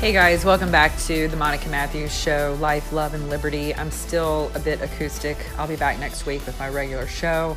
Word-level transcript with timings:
Hey 0.00 0.14
guys, 0.14 0.46
welcome 0.46 0.72
back 0.72 0.98
to 1.00 1.28
the 1.28 1.36
Monica 1.36 1.68
Matthews 1.68 2.18
Show, 2.18 2.56
Life, 2.58 2.90
Love, 2.90 3.12
and 3.12 3.28
Liberty. 3.28 3.74
I'm 3.74 3.90
still 3.90 4.50
a 4.54 4.58
bit 4.58 4.80
acoustic. 4.80 5.36
I'll 5.58 5.68
be 5.68 5.76
back 5.76 5.98
next 5.98 6.24
week 6.24 6.46
with 6.46 6.58
my 6.58 6.70
regular 6.70 7.06
show. 7.06 7.54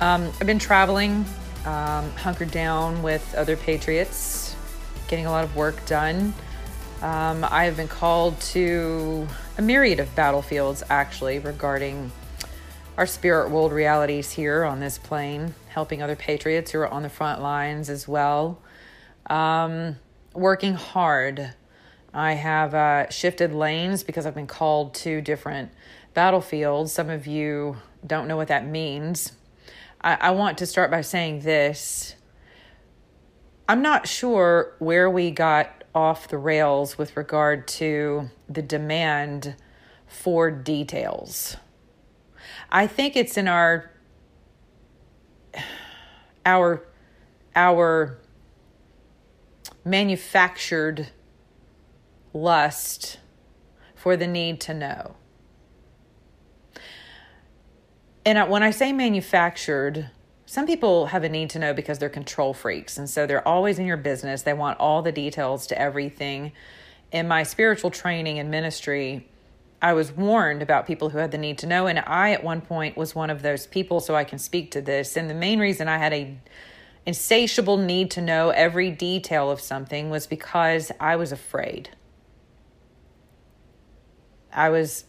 Um, 0.00 0.32
I've 0.40 0.46
been 0.46 0.58
traveling, 0.58 1.26
um, 1.66 2.10
hunkered 2.12 2.50
down 2.50 3.02
with 3.02 3.34
other 3.34 3.58
patriots, 3.58 4.56
getting 5.06 5.26
a 5.26 5.30
lot 5.30 5.44
of 5.44 5.54
work 5.54 5.84
done. 5.84 6.32
Um, 7.02 7.44
I 7.44 7.64
have 7.64 7.76
been 7.76 7.88
called 7.88 8.40
to 8.40 9.28
a 9.58 9.62
myriad 9.62 10.00
of 10.00 10.14
battlefields 10.16 10.82
actually 10.88 11.40
regarding 11.40 12.10
our 12.96 13.06
spirit 13.06 13.50
world 13.50 13.70
realities 13.70 14.30
here 14.30 14.64
on 14.64 14.80
this 14.80 14.96
plane, 14.96 15.54
helping 15.68 16.02
other 16.02 16.16
patriots 16.16 16.70
who 16.70 16.78
are 16.78 16.88
on 16.88 17.02
the 17.02 17.10
front 17.10 17.42
lines 17.42 17.90
as 17.90 18.08
well. 18.08 18.62
Um, 19.26 19.96
working 20.32 20.72
hard. 20.72 21.52
I 22.16 22.32
have 22.32 22.74
uh, 22.74 23.10
shifted 23.10 23.52
lanes 23.52 24.02
because 24.02 24.24
I've 24.24 24.34
been 24.34 24.46
called 24.46 24.94
to 24.94 25.20
different 25.20 25.70
battlefields. 26.14 26.90
Some 26.90 27.10
of 27.10 27.26
you 27.26 27.76
don't 28.06 28.26
know 28.26 28.38
what 28.38 28.48
that 28.48 28.66
means. 28.66 29.32
I, 30.00 30.14
I 30.14 30.30
want 30.30 30.56
to 30.58 30.66
start 30.66 30.90
by 30.90 31.02
saying 31.02 31.40
this. 31.40 32.14
I'm 33.68 33.82
not 33.82 34.08
sure 34.08 34.76
where 34.78 35.10
we 35.10 35.30
got 35.30 35.84
off 35.94 36.28
the 36.28 36.38
rails 36.38 36.96
with 36.96 37.18
regard 37.18 37.68
to 37.68 38.30
the 38.48 38.62
demand 38.62 39.54
for 40.06 40.50
details. 40.50 41.58
I 42.70 42.86
think 42.86 43.14
it's 43.14 43.36
in 43.36 43.46
our 43.46 43.90
our 46.46 46.82
our 47.54 48.16
manufactured 49.84 51.08
lust 52.36 53.18
for 53.94 54.16
the 54.16 54.26
need 54.26 54.60
to 54.60 54.74
know. 54.74 55.16
And 58.24 58.50
when 58.50 58.62
I 58.62 58.70
say 58.70 58.92
manufactured, 58.92 60.10
some 60.46 60.66
people 60.66 61.06
have 61.06 61.24
a 61.24 61.28
need 61.28 61.50
to 61.50 61.58
know 61.58 61.72
because 61.72 61.98
they're 61.98 62.08
control 62.08 62.52
freaks. 62.54 62.98
And 62.98 63.08
so 63.08 63.26
they're 63.26 63.46
always 63.46 63.78
in 63.78 63.86
your 63.86 63.96
business. 63.96 64.42
They 64.42 64.52
want 64.52 64.78
all 64.78 65.02
the 65.02 65.12
details 65.12 65.66
to 65.68 65.80
everything. 65.80 66.52
In 67.12 67.28
my 67.28 67.42
spiritual 67.42 67.90
training 67.90 68.38
and 68.38 68.50
ministry, 68.50 69.28
I 69.80 69.92
was 69.92 70.10
warned 70.10 70.62
about 70.62 70.86
people 70.86 71.10
who 71.10 71.18
had 71.18 71.30
the 71.30 71.38
need 71.38 71.58
to 71.58 71.66
know. 71.66 71.86
And 71.86 72.00
I, 72.00 72.32
at 72.32 72.42
one 72.42 72.60
point, 72.60 72.96
was 72.96 73.14
one 73.14 73.30
of 73.30 73.42
those 73.42 73.66
people, 73.66 74.00
so 74.00 74.14
I 74.16 74.24
can 74.24 74.38
speak 74.38 74.70
to 74.72 74.80
this. 74.80 75.16
And 75.16 75.30
the 75.30 75.34
main 75.34 75.60
reason 75.60 75.88
I 75.88 75.98
had 75.98 76.12
a 76.12 76.36
insatiable 77.06 77.76
need 77.76 78.10
to 78.10 78.20
know 78.20 78.50
every 78.50 78.90
detail 78.90 79.50
of 79.50 79.60
something 79.60 80.10
was 80.10 80.26
because 80.26 80.90
I 80.98 81.14
was 81.14 81.30
afraid. 81.30 81.90
I 84.56 84.70
was 84.70 85.04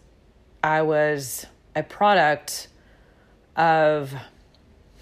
I 0.62 0.82
was 0.82 1.46
a 1.74 1.82
product 1.82 2.68
of 3.56 4.14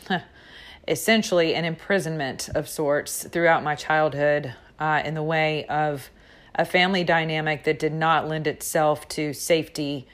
essentially 0.88 1.56
an 1.56 1.66
imprisonment 1.66 2.50
of 2.53 2.69
sorts 2.69 3.28
throughout 3.28 3.63
my 3.63 3.73
childhood 3.73 4.53
uh, 4.78 5.01
in 5.03 5.16
the 5.16 5.23
way 5.23 5.66
of 5.66 6.11
a 6.53 6.63
family 6.63 7.03
dynamic 7.03 7.63
that 7.63 7.79
did 7.79 7.91
not 7.91 8.28
lend 8.28 8.45
itself 8.45 9.07
to 9.09 9.33
safety 9.33 10.07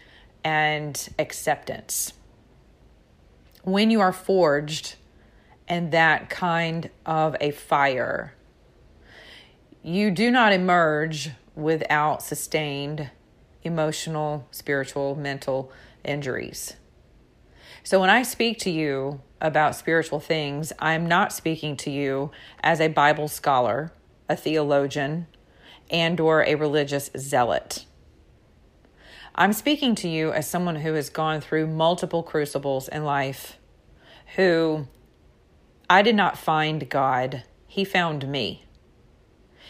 and 0.46 1.09
acceptance. 1.19 2.13
When 3.63 3.92
you 3.92 4.00
are 4.00 4.13
forged 4.13 4.96
in 5.68 5.90
that 5.90 6.30
kind 6.30 6.90
of 7.06 7.36
a 7.42 7.52
fire, 7.52 8.34
you 9.84 10.09
do 10.09 10.31
not 10.31 10.53
emerge 10.53 11.31
without 11.53 12.24
sustained 12.24 13.09
emotional, 13.64 14.48
spiritual, 14.52 15.16
mental 15.16 15.72
injuries. 16.04 16.76
So 17.84 18.00
when 18.00 18.10
I 18.10 18.24
speak 18.24 18.60
to 18.60 18.70
you 18.70 19.22
about 19.40 19.76
spiritual 19.76 20.20
things, 20.20 20.72
I'm 20.80 21.08
not 21.08 21.34
speaking 21.34 21.76
to 21.78 21.90
you 21.90 22.32
as 22.62 22.80
a 22.80 22.88
Bible 22.88 23.28
scholar, 23.28 23.92
a 24.30 24.36
theologian, 24.36 25.28
and 25.90 26.20
or 26.20 26.44
a 26.44 26.56
religious 26.56 27.10
zealot. 27.18 27.86
I'm 29.34 29.54
speaking 29.54 29.96
to 29.96 30.10
you 30.10 30.32
as 30.32 30.48
someone 30.48 30.78
who 30.78 30.94
has 30.94 31.10
gone 31.10 31.42
through 31.42 31.68
multiple 31.68 32.22
crucibles 32.22 32.88
in 32.88 33.04
life, 33.04 33.58
who 34.36 34.88
I 35.90 36.02
did 36.02 36.16
not 36.16 36.38
find 36.38 36.88
God, 36.90 37.44
He 37.66 37.84
found 37.84 38.28
me. 38.28 38.66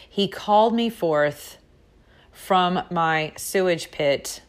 He 0.10 0.28
called 0.28 0.76
me 0.76 0.90
forth 0.90 1.58
from 2.42 2.82
my 2.90 3.32
sewage 3.38 3.92
pit 3.92 4.42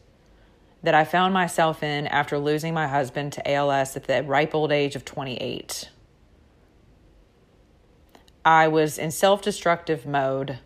that 0.83 0.95
I 0.95 1.05
found 1.05 1.35
myself 1.35 1.83
in 1.83 2.07
after 2.07 2.39
losing 2.39 2.73
my 2.73 2.89
husband 2.89 3.35
to 3.35 3.51
ALS 3.53 3.95
at 3.97 4.05
the 4.05 4.23
ripe 4.23 4.55
old 4.55 4.73
age 4.73 4.97
of 4.97 5.05
28. 5.05 5.91
I 8.47 8.67
was 8.69 8.99
in 8.99 9.11
self 9.11 9.43
destructive 9.43 10.07
mode, 10.07 10.59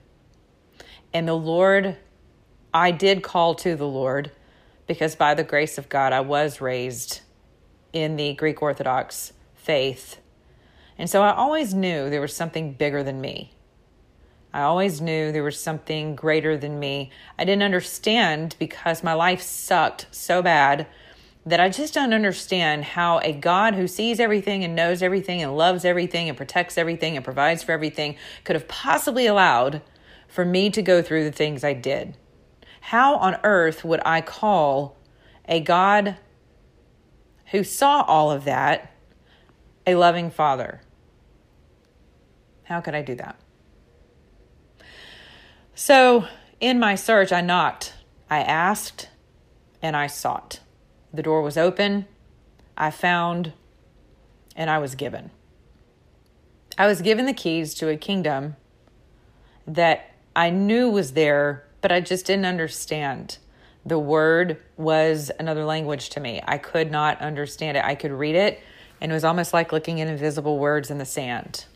and 1.12 1.26
the 1.26 1.34
Lord, 1.34 1.96
I 2.72 2.92
did 2.92 3.24
call 3.24 3.56
to 3.56 3.74
the 3.74 3.88
Lord 3.88 4.30
because 4.86 5.16
by 5.16 5.34
the 5.34 5.44
grace 5.44 5.78
of 5.78 5.88
God, 5.88 6.12
I 6.12 6.20
was 6.20 6.60
raised 6.60 7.22
in 7.92 8.14
the 8.14 8.34
Greek 8.34 8.62
Orthodox 8.62 9.32
faith. 9.54 10.20
And 10.96 11.10
so 11.10 11.22
I 11.22 11.34
always 11.34 11.74
knew 11.74 12.08
there 12.08 12.20
was 12.20 12.34
something 12.34 12.72
bigger 12.72 13.02
than 13.02 13.20
me. 13.20 13.55
I 14.56 14.62
always 14.62 15.02
knew 15.02 15.32
there 15.32 15.42
was 15.42 15.60
something 15.60 16.16
greater 16.16 16.56
than 16.56 16.80
me. 16.80 17.10
I 17.38 17.44
didn't 17.44 17.62
understand 17.62 18.56
because 18.58 19.04
my 19.04 19.12
life 19.12 19.42
sucked 19.42 20.06
so 20.10 20.40
bad 20.40 20.86
that 21.44 21.60
I 21.60 21.68
just 21.68 21.92
don't 21.92 22.14
understand 22.14 22.84
how 22.84 23.18
a 23.18 23.34
God 23.34 23.74
who 23.74 23.86
sees 23.86 24.18
everything 24.18 24.64
and 24.64 24.74
knows 24.74 25.02
everything 25.02 25.42
and 25.42 25.58
loves 25.58 25.84
everything 25.84 26.30
and 26.30 26.38
protects 26.38 26.78
everything 26.78 27.16
and 27.16 27.22
provides 27.22 27.62
for 27.62 27.72
everything 27.72 28.16
could 28.44 28.56
have 28.56 28.66
possibly 28.66 29.26
allowed 29.26 29.82
for 30.26 30.46
me 30.46 30.70
to 30.70 30.80
go 30.80 31.02
through 31.02 31.24
the 31.24 31.32
things 31.32 31.62
I 31.62 31.74
did. 31.74 32.16
How 32.80 33.16
on 33.16 33.36
earth 33.44 33.84
would 33.84 34.00
I 34.06 34.22
call 34.22 34.96
a 35.46 35.60
God 35.60 36.16
who 37.50 37.62
saw 37.62 38.04
all 38.04 38.30
of 38.30 38.46
that 38.46 38.90
a 39.86 39.96
loving 39.96 40.30
father? 40.30 40.80
How 42.62 42.80
could 42.80 42.94
I 42.94 43.02
do 43.02 43.16
that? 43.16 43.38
So, 45.78 46.26
in 46.58 46.80
my 46.80 46.94
search, 46.94 47.32
I 47.32 47.42
knocked, 47.42 47.92
I 48.30 48.38
asked, 48.38 49.10
and 49.82 49.94
I 49.94 50.06
sought. 50.06 50.60
The 51.12 51.22
door 51.22 51.42
was 51.42 51.58
open, 51.58 52.06
I 52.78 52.90
found, 52.90 53.52
and 54.56 54.70
I 54.70 54.78
was 54.78 54.94
given. 54.94 55.30
I 56.78 56.86
was 56.86 57.02
given 57.02 57.26
the 57.26 57.34
keys 57.34 57.74
to 57.74 57.90
a 57.90 57.96
kingdom 57.98 58.56
that 59.66 60.14
I 60.34 60.48
knew 60.48 60.88
was 60.88 61.12
there, 61.12 61.66
but 61.82 61.92
I 61.92 62.00
just 62.00 62.24
didn't 62.24 62.46
understand. 62.46 63.36
The 63.84 63.98
word 63.98 64.56
was 64.78 65.30
another 65.38 65.66
language 65.66 66.08
to 66.10 66.20
me. 66.20 66.40
I 66.46 66.56
could 66.56 66.90
not 66.90 67.20
understand 67.20 67.76
it. 67.76 67.84
I 67.84 67.96
could 67.96 68.12
read 68.12 68.34
it, 68.34 68.60
and 69.02 69.12
it 69.12 69.14
was 69.14 69.24
almost 69.24 69.52
like 69.52 69.72
looking 69.72 70.00
at 70.00 70.08
invisible 70.08 70.58
words 70.58 70.90
in 70.90 70.96
the 70.96 71.04
sand. 71.04 71.66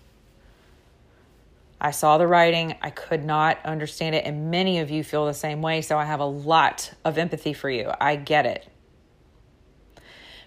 I 1.80 1.92
saw 1.92 2.18
the 2.18 2.26
writing, 2.26 2.74
I 2.82 2.90
could 2.90 3.24
not 3.24 3.58
understand 3.64 4.14
it, 4.14 4.26
and 4.26 4.50
many 4.50 4.80
of 4.80 4.90
you 4.90 5.02
feel 5.02 5.24
the 5.24 5.32
same 5.32 5.62
way, 5.62 5.80
so 5.80 5.96
I 5.96 6.04
have 6.04 6.20
a 6.20 6.26
lot 6.26 6.92
of 7.04 7.16
empathy 7.16 7.54
for 7.54 7.70
you. 7.70 7.90
I 8.00 8.16
get 8.16 8.44
it. 8.44 8.68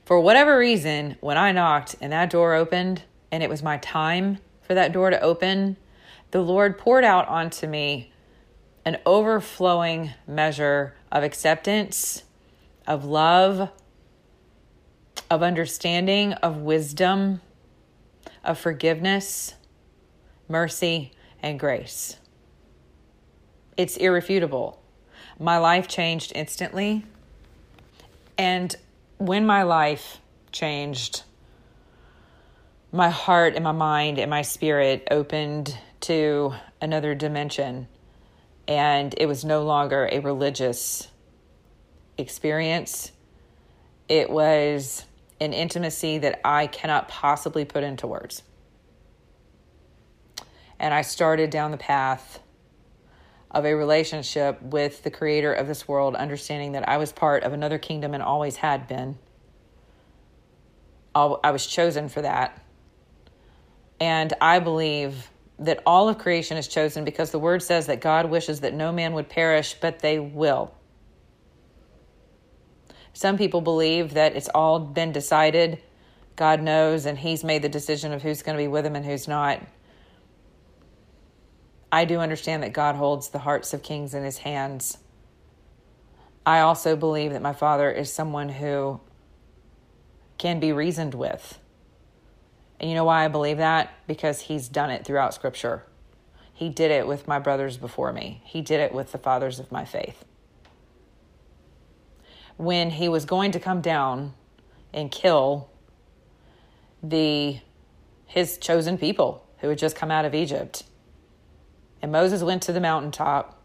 For 0.05 0.19
whatever 0.19 0.57
reason, 0.57 1.17
when 1.21 1.37
I 1.37 1.51
knocked 1.51 1.95
and 2.01 2.11
that 2.11 2.29
door 2.29 2.53
opened, 2.53 3.03
and 3.31 3.41
it 3.41 3.49
was 3.49 3.63
my 3.63 3.77
time 3.77 4.37
for 4.61 4.75
that 4.75 4.91
door 4.91 5.09
to 5.09 5.19
open, 5.21 5.77
the 6.31 6.41
Lord 6.41 6.77
poured 6.77 7.03
out 7.03 7.27
onto 7.27 7.65
me 7.67 8.11
an 8.85 8.97
overflowing 9.05 10.11
measure 10.27 10.93
of 11.11 11.23
acceptance, 11.23 12.23
of 12.85 13.05
love, 13.05 13.69
of 15.31 15.41
understanding, 15.41 16.33
of 16.33 16.57
wisdom, 16.57 17.41
of 18.43 18.59
forgiveness, 18.59 19.55
mercy, 20.47 21.11
and 21.43 21.59
grace. 21.59 22.17
It's 23.77 23.97
irrefutable. 23.97 24.81
My 25.39 25.57
life 25.57 25.87
changed 25.87 26.31
instantly. 26.33 27.05
And 28.37 28.75
when 29.17 29.45
my 29.45 29.63
life 29.63 30.19
changed, 30.51 31.23
my 32.91 33.09
heart 33.09 33.55
and 33.55 33.63
my 33.63 33.71
mind 33.71 34.17
and 34.19 34.29
my 34.29 34.41
spirit 34.41 35.07
opened 35.11 35.77
to 36.01 36.53
another 36.81 37.13
dimension. 37.13 37.87
And 38.67 39.13
it 39.17 39.25
was 39.25 39.43
no 39.43 39.63
longer 39.63 40.07
a 40.11 40.19
religious 40.19 41.09
experience, 42.17 43.11
it 44.07 44.29
was 44.29 45.05
an 45.41 45.51
intimacy 45.51 46.19
that 46.19 46.39
I 46.45 46.67
cannot 46.67 47.07
possibly 47.09 47.65
put 47.65 47.83
into 47.83 48.05
words. 48.05 48.43
And 50.79 50.93
I 50.93 51.01
started 51.01 51.49
down 51.49 51.71
the 51.71 51.77
path 51.77 52.39
of 53.51 53.65
a 53.65 53.75
relationship 53.75 54.61
with 54.61 55.03
the 55.03 55.11
creator 55.11 55.53
of 55.53 55.67
this 55.67 55.87
world, 55.87 56.15
understanding 56.15 56.71
that 56.71 56.89
I 56.89 56.97
was 56.97 57.11
part 57.11 57.43
of 57.43 57.53
another 57.53 57.77
kingdom 57.77 58.13
and 58.13 58.23
always 58.23 58.57
had 58.57 58.87
been. 58.87 59.17
I 61.15 61.51
was 61.51 61.67
chosen 61.67 62.09
for 62.09 62.23
that. 62.23 62.59
And 63.99 64.33
I 64.41 64.59
believe 64.59 65.29
that 65.59 65.81
all 65.85 66.09
of 66.09 66.17
creation 66.17 66.57
is 66.57 66.67
chosen 66.67 67.05
because 67.05 67.29
the 67.29 67.39
word 67.39 67.61
says 67.61 67.85
that 67.87 68.01
God 68.01 68.29
wishes 68.29 68.61
that 68.61 68.73
no 68.73 68.91
man 68.91 69.13
would 69.13 69.29
perish, 69.29 69.75
but 69.79 69.99
they 69.99 70.17
will. 70.17 70.73
Some 73.13 73.37
people 73.37 73.61
believe 73.61 74.15
that 74.15 74.35
it's 74.35 74.49
all 74.49 74.79
been 74.79 75.11
decided. 75.11 75.79
God 76.35 76.61
knows, 76.61 77.05
and 77.05 77.17
He's 77.17 77.43
made 77.43 77.61
the 77.61 77.69
decision 77.69 78.11
of 78.11 78.23
who's 78.23 78.41
going 78.41 78.57
to 78.57 78.63
be 78.63 78.67
with 78.67 78.85
Him 78.85 78.95
and 78.95 79.05
who's 79.05 79.27
not. 79.27 79.61
I 81.93 82.05
do 82.05 82.21
understand 82.21 82.63
that 82.63 82.73
God 82.73 82.95
holds 82.95 83.29
the 83.29 83.37
hearts 83.37 83.71
of 83.71 83.83
kings 83.83 84.15
in 84.15 84.23
his 84.23 84.39
hands. 84.39 84.97
I 86.43 86.61
also 86.61 86.95
believe 86.95 87.33
that 87.33 87.41
my 87.43 87.53
father 87.53 87.91
is 87.91 88.11
someone 88.11 88.49
who 88.49 88.99
can 90.39 90.59
be 90.59 90.73
reasoned 90.73 91.13
with. 91.13 91.59
And 92.79 92.89
you 92.89 92.95
know 92.95 93.03
why 93.03 93.23
I 93.23 93.27
believe 93.27 93.57
that? 93.57 93.93
Because 94.07 94.41
he's 94.41 94.67
done 94.67 94.89
it 94.89 95.05
throughout 95.05 95.35
scripture. 95.35 95.83
He 96.51 96.67
did 96.67 96.89
it 96.89 97.05
with 97.05 97.27
my 97.27 97.37
brothers 97.37 97.77
before 97.77 98.11
me, 98.11 98.41
he 98.43 98.63
did 98.63 98.79
it 98.79 98.91
with 98.91 99.11
the 99.11 99.19
fathers 99.19 99.59
of 99.59 99.71
my 99.71 99.85
faith. 99.85 100.25
When 102.57 102.89
he 102.89 103.07
was 103.07 103.23
going 103.23 103.51
to 103.51 103.59
come 103.59 103.81
down 103.81 104.33
and 104.91 105.11
kill 105.11 105.69
the 107.03 107.59
his 108.25 108.57
chosen 108.57 108.97
people 108.97 109.45
who 109.59 109.69
had 109.69 109.77
just 109.77 109.95
come 109.95 110.09
out 110.09 110.25
of 110.25 110.33
Egypt 110.33 110.85
and 112.03 112.11
Moses 112.11 112.43
went 112.43 112.61
to 112.63 112.73
the 112.73 112.81
mountaintop 112.81 113.57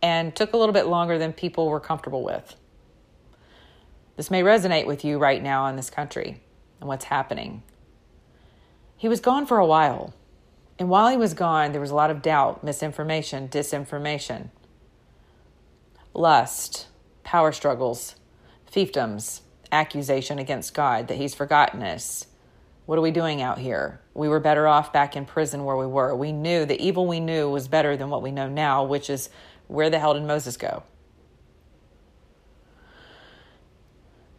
and 0.00 0.34
took 0.34 0.54
a 0.54 0.56
little 0.56 0.72
bit 0.72 0.86
longer 0.86 1.18
than 1.18 1.34
people 1.34 1.68
were 1.68 1.78
comfortable 1.78 2.24
with. 2.24 2.56
This 4.16 4.30
may 4.30 4.42
resonate 4.42 4.86
with 4.86 5.04
you 5.04 5.18
right 5.18 5.42
now 5.42 5.66
in 5.66 5.76
this 5.76 5.90
country 5.90 6.40
and 6.80 6.88
what's 6.88 7.04
happening. 7.04 7.62
He 8.96 9.06
was 9.06 9.20
gone 9.20 9.44
for 9.44 9.58
a 9.58 9.66
while. 9.66 10.14
And 10.78 10.88
while 10.88 11.10
he 11.10 11.18
was 11.18 11.34
gone, 11.34 11.72
there 11.72 11.80
was 11.80 11.90
a 11.90 11.94
lot 11.94 12.10
of 12.10 12.22
doubt, 12.22 12.64
misinformation, 12.64 13.48
disinformation, 13.48 14.48
lust, 16.14 16.86
power 17.22 17.52
struggles, 17.52 18.16
fiefdoms, 18.72 19.42
accusation 19.70 20.38
against 20.38 20.72
God 20.72 21.08
that 21.08 21.18
he's 21.18 21.34
forgotten 21.34 21.82
us, 21.82 22.28
what 22.86 22.98
are 22.98 23.02
we 23.02 23.10
doing 23.10 23.42
out 23.42 23.58
here? 23.58 24.00
We 24.14 24.28
were 24.28 24.40
better 24.40 24.66
off 24.66 24.92
back 24.92 25.16
in 25.16 25.26
prison 25.26 25.64
where 25.64 25.76
we 25.76 25.86
were. 25.86 26.14
We 26.14 26.32
knew 26.32 26.64
the 26.64 26.80
evil 26.80 27.06
we 27.06 27.20
knew 27.20 27.50
was 27.50 27.66
better 27.66 27.96
than 27.96 28.10
what 28.10 28.22
we 28.22 28.30
know 28.30 28.48
now, 28.48 28.84
which 28.84 29.10
is 29.10 29.28
where 29.66 29.90
the 29.90 29.98
hell 29.98 30.14
did 30.14 30.22
Moses 30.22 30.56
go? 30.56 30.84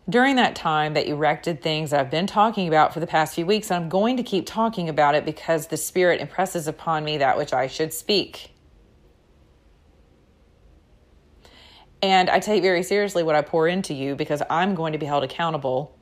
During 0.09 0.37
that 0.37 0.55
time 0.55 0.93
that 0.93 1.05
erected 1.05 1.61
things 1.61 1.91
I've 1.91 2.09
been 2.09 2.27
talking 2.27 2.69
about 2.69 2.93
for 2.93 3.01
the 3.01 3.07
past 3.07 3.35
few 3.35 3.45
weeks, 3.45 3.69
I'm 3.69 3.89
going 3.89 4.15
to 4.15 4.23
keep 4.23 4.45
talking 4.45 4.87
about 4.87 5.15
it 5.15 5.25
because 5.25 5.67
the 5.67 5.75
Spirit 5.75 6.21
impresses 6.21 6.65
upon 6.65 7.03
me 7.03 7.17
that 7.17 7.37
which 7.37 7.51
I 7.51 7.67
should 7.67 7.93
speak. 7.93 8.51
And 12.01 12.29
I 12.29 12.39
take 12.39 12.61
very 12.61 12.83
seriously 12.83 13.23
what 13.23 13.35
I 13.35 13.41
pour 13.41 13.67
into 13.67 13.93
you 13.93 14.15
because 14.15 14.41
I'm 14.49 14.75
going 14.75 14.93
to 14.93 14.99
be 14.99 15.05
held 15.05 15.25
accountable 15.25 15.96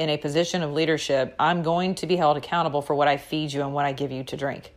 in 0.00 0.08
a 0.08 0.16
position 0.16 0.62
of 0.62 0.72
leadership, 0.72 1.34
I'm 1.38 1.62
going 1.62 1.94
to 1.96 2.06
be 2.06 2.16
held 2.16 2.38
accountable 2.38 2.80
for 2.80 2.94
what 2.94 3.06
I 3.06 3.18
feed 3.18 3.52
you 3.52 3.60
and 3.60 3.74
what 3.74 3.84
I 3.84 3.92
give 3.92 4.10
you 4.10 4.24
to 4.24 4.36
drink. 4.36 4.72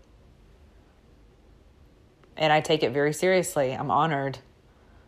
And 2.36 2.52
I 2.52 2.60
take 2.60 2.84
it 2.84 2.92
very 2.92 3.14
seriously. 3.14 3.72
I'm 3.72 3.90
honored. 3.90 4.40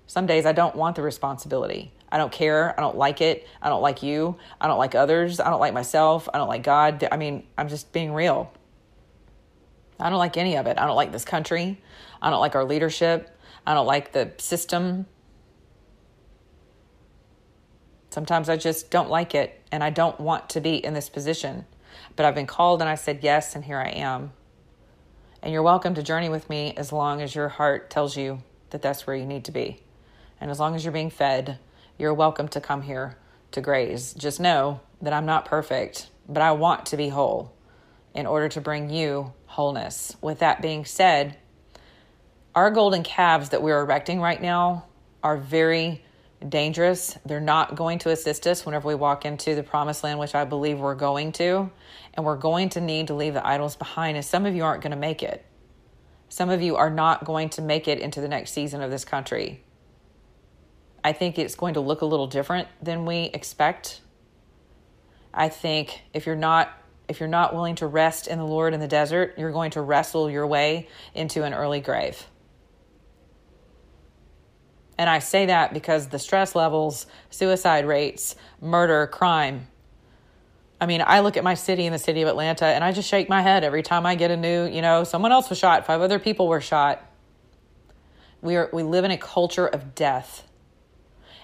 Some 0.07 0.25
days 0.25 0.45
I 0.45 0.53
don't 0.53 0.73
want 0.73 0.95
the 0.95 1.01
responsibility. 1.01 1.91
I 2.09 2.17
don't 2.17 2.31
care. 2.31 2.73
I 2.79 2.81
don't 2.81 2.95
like 2.95 3.19
it. 3.19 3.45
I 3.61 3.67
don't 3.67 3.81
like 3.81 4.03
you. 4.03 4.37
I 4.61 4.67
don't 4.67 4.77
like 4.77 4.95
others. 4.95 5.41
I 5.41 5.49
don't 5.49 5.59
like 5.59 5.73
myself. 5.73 6.29
I 6.33 6.37
don't 6.37 6.47
like 6.47 6.63
God. 6.63 7.05
I 7.11 7.17
mean, 7.17 7.45
I'm 7.57 7.67
just 7.67 7.91
being 7.91 8.13
real. 8.13 8.53
I 9.99 10.09
don't 10.09 10.19
like 10.19 10.37
any 10.37 10.55
of 10.55 10.65
it. 10.65 10.79
I 10.79 10.85
don't 10.85 10.95
like 10.95 11.11
this 11.11 11.25
country. 11.25 11.81
I 12.21 12.29
don't 12.29 12.39
like 12.39 12.55
our 12.55 12.63
leadership. 12.63 13.37
I 13.67 13.73
don't 13.73 13.85
like 13.85 14.13
the 14.13 14.31
system. 14.37 15.07
Sometimes 18.15 18.47
I 18.47 18.55
just 18.55 18.91
don't 18.91 19.09
like 19.09 19.35
it 19.35 19.61
and 19.73 19.83
I 19.83 19.89
don't 19.89 20.17
want 20.21 20.51
to 20.51 20.61
be 20.61 20.75
in 20.77 20.93
this 20.93 21.09
position. 21.09 21.65
But 22.15 22.25
I've 22.25 22.33
been 22.33 22.47
called 22.47 22.79
and 22.79 22.87
I 22.87 22.95
said 22.95 23.19
yes, 23.23 23.55
and 23.55 23.65
here 23.65 23.77
I 23.77 23.89
am. 23.89 24.31
And 25.43 25.51
you're 25.51 25.61
welcome 25.61 25.95
to 25.95 26.01
journey 26.01 26.29
with 26.29 26.49
me 26.49 26.73
as 26.77 26.93
long 26.93 27.21
as 27.21 27.35
your 27.35 27.49
heart 27.49 27.89
tells 27.89 28.15
you 28.15 28.41
that 28.69 28.81
that's 28.81 29.05
where 29.05 29.17
you 29.17 29.25
need 29.25 29.43
to 29.43 29.51
be. 29.51 29.83
And 30.39 30.49
as 30.49 30.61
long 30.61 30.75
as 30.75 30.85
you're 30.85 30.93
being 30.93 31.09
fed, 31.09 31.59
you're 31.97 32.13
welcome 32.13 32.47
to 32.47 32.61
come 32.61 32.83
here 32.83 33.17
to 33.51 33.59
graze. 33.59 34.13
Just 34.13 34.39
know 34.39 34.79
that 35.01 35.11
I'm 35.11 35.25
not 35.25 35.43
perfect, 35.43 36.07
but 36.25 36.41
I 36.41 36.53
want 36.53 36.85
to 36.85 36.95
be 36.95 37.09
whole 37.09 37.53
in 38.13 38.25
order 38.25 38.47
to 38.47 38.61
bring 38.61 38.89
you 38.89 39.33
wholeness. 39.45 40.15
With 40.21 40.39
that 40.39 40.61
being 40.61 40.85
said, 40.85 41.35
our 42.55 42.71
golden 42.71 43.03
calves 43.03 43.49
that 43.49 43.61
we're 43.61 43.81
erecting 43.81 44.21
right 44.21 44.41
now 44.41 44.85
are 45.21 45.35
very 45.35 46.01
dangerous. 46.47 47.17
They're 47.25 47.39
not 47.39 47.75
going 47.75 47.99
to 47.99 48.11
assist 48.11 48.45
us 48.47 48.65
whenever 48.65 48.87
we 48.87 48.95
walk 48.95 49.25
into 49.25 49.55
the 49.55 49.63
promised 49.63 50.03
land, 50.03 50.19
which 50.19 50.35
I 50.35 50.45
believe 50.45 50.79
we're 50.79 50.95
going 50.95 51.31
to. 51.33 51.69
And 52.13 52.25
we're 52.25 52.37
going 52.37 52.69
to 52.69 52.81
need 52.81 53.07
to 53.07 53.13
leave 53.13 53.33
the 53.33 53.45
idols 53.45 53.75
behind. 53.75 54.17
And 54.17 54.25
some 54.25 54.45
of 54.45 54.55
you 54.55 54.63
aren't 54.63 54.81
going 54.81 54.91
to 54.91 54.97
make 54.97 55.23
it. 55.23 55.45
Some 56.29 56.49
of 56.49 56.61
you 56.61 56.75
are 56.75 56.89
not 56.89 57.25
going 57.25 57.49
to 57.51 57.61
make 57.61 57.87
it 57.87 57.99
into 57.99 58.21
the 58.21 58.27
next 58.27 58.51
season 58.51 58.81
of 58.81 58.91
this 58.91 59.05
country. 59.05 59.61
I 61.03 61.13
think 61.13 61.37
it's 61.37 61.55
going 61.55 61.75
to 61.75 61.81
look 61.81 62.01
a 62.01 62.05
little 62.05 62.27
different 62.27 62.67
than 62.81 63.05
we 63.05 63.25
expect. 63.25 64.01
I 65.33 65.49
think 65.49 66.01
if 66.13 66.25
you're 66.25 66.35
not 66.35 66.71
if 67.07 67.19
you're 67.19 67.29
not 67.29 67.53
willing 67.53 67.75
to 67.75 67.85
rest 67.85 68.27
in 68.27 68.39
the 68.39 68.45
Lord 68.45 68.73
in 68.73 68.79
the 68.79 68.87
desert, 68.87 69.35
you're 69.37 69.51
going 69.51 69.69
to 69.71 69.81
wrestle 69.81 70.29
your 70.29 70.47
way 70.47 70.87
into 71.13 71.43
an 71.43 71.53
early 71.53 71.79
grave. 71.79 72.25
And 74.97 75.09
I 75.09 75.19
say 75.19 75.47
that 75.47 75.73
because 75.73 76.07
the 76.07 76.19
stress 76.19 76.55
levels, 76.55 77.05
suicide 77.29 77.85
rates, 77.85 78.35
murder, 78.61 79.07
crime. 79.07 79.67
I 80.79 80.85
mean, 80.85 81.03
I 81.05 81.19
look 81.21 81.37
at 81.37 81.43
my 81.43 81.53
city 81.53 81.85
in 81.85 81.91
the 81.91 81.99
city 81.99 82.21
of 82.21 82.27
Atlanta 82.27 82.65
and 82.65 82.83
I 82.83 82.91
just 82.91 83.09
shake 83.09 83.27
my 83.29 83.41
head 83.41 83.63
every 83.63 83.83
time 83.83 84.05
I 84.05 84.15
get 84.15 84.31
a 84.31 84.37
new, 84.37 84.65
you 84.65 84.81
know, 84.81 85.03
someone 85.03 85.31
else 85.31 85.49
was 85.49 85.57
shot, 85.57 85.85
five 85.85 86.01
other 86.01 86.19
people 86.19 86.47
were 86.47 86.61
shot. 86.61 87.03
We 88.41 88.55
are 88.55 88.69
we 88.71 88.83
live 88.83 89.05
in 89.05 89.11
a 89.11 89.17
culture 89.17 89.67
of 89.67 89.95
death. 89.95 90.47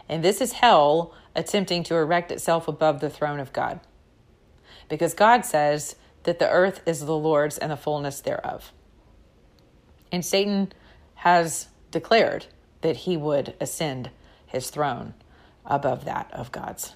And 0.08 0.24
this 0.24 0.42
is 0.42 0.54
hell 0.54 1.14
attempting 1.36 1.84
to 1.84 1.96
erect 1.96 2.32
itself 2.32 2.68
above 2.68 3.00
the 3.00 3.10
throne 3.10 3.40
of 3.40 3.54
God. 3.54 3.80
Because 4.90 5.14
God 5.14 5.46
says 5.46 5.96
that 6.24 6.40
the 6.40 6.50
earth 6.50 6.82
is 6.86 7.06
the 7.06 7.16
Lord's 7.16 7.58
and 7.58 7.72
the 7.72 7.78
fullness 7.78 8.20
thereof. 8.20 8.74
And 10.12 10.26
Satan 10.26 10.74
has 11.16 11.68
declared 11.92 12.48
that 12.82 12.98
he 12.98 13.18
would 13.18 13.56
ascend 13.60 14.10
his 14.46 14.70
throne 14.70 15.14
above 15.66 16.06
that 16.06 16.30
of 16.34 16.52
God's. 16.52 16.96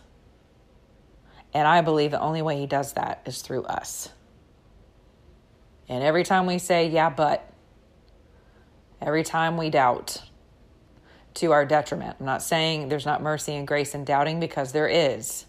And 1.54 1.68
I 1.68 1.82
believe 1.82 2.12
the 2.12 2.20
only 2.20 2.42
way 2.42 2.60
he 2.60 2.68
does 2.68 2.94
that 2.94 3.22
is 3.25 3.42
through 3.42 3.63
us. 3.63 4.10
And 5.88 6.04
every 6.04 6.24
time 6.24 6.48
we 6.48 6.58
say, 6.58 6.89
yeah, 6.89 7.10
but, 7.10 7.50
every 9.01 9.24
time 9.24 9.56
we 9.56 9.70
doubt 9.70 10.24
to 11.36 11.51
our 11.51 11.65
detriment, 11.65 12.18
I'm 12.20 12.25
not 12.25 12.42
saying 12.42 12.89
there's 12.89 13.06
not 13.06 13.22
mercy 13.22 13.54
and 13.54 13.68
grace 13.68 13.94
in 13.94 14.04
doubting 14.04 14.39
because 14.39 14.72
there 14.72 14.88
is. 14.88 15.46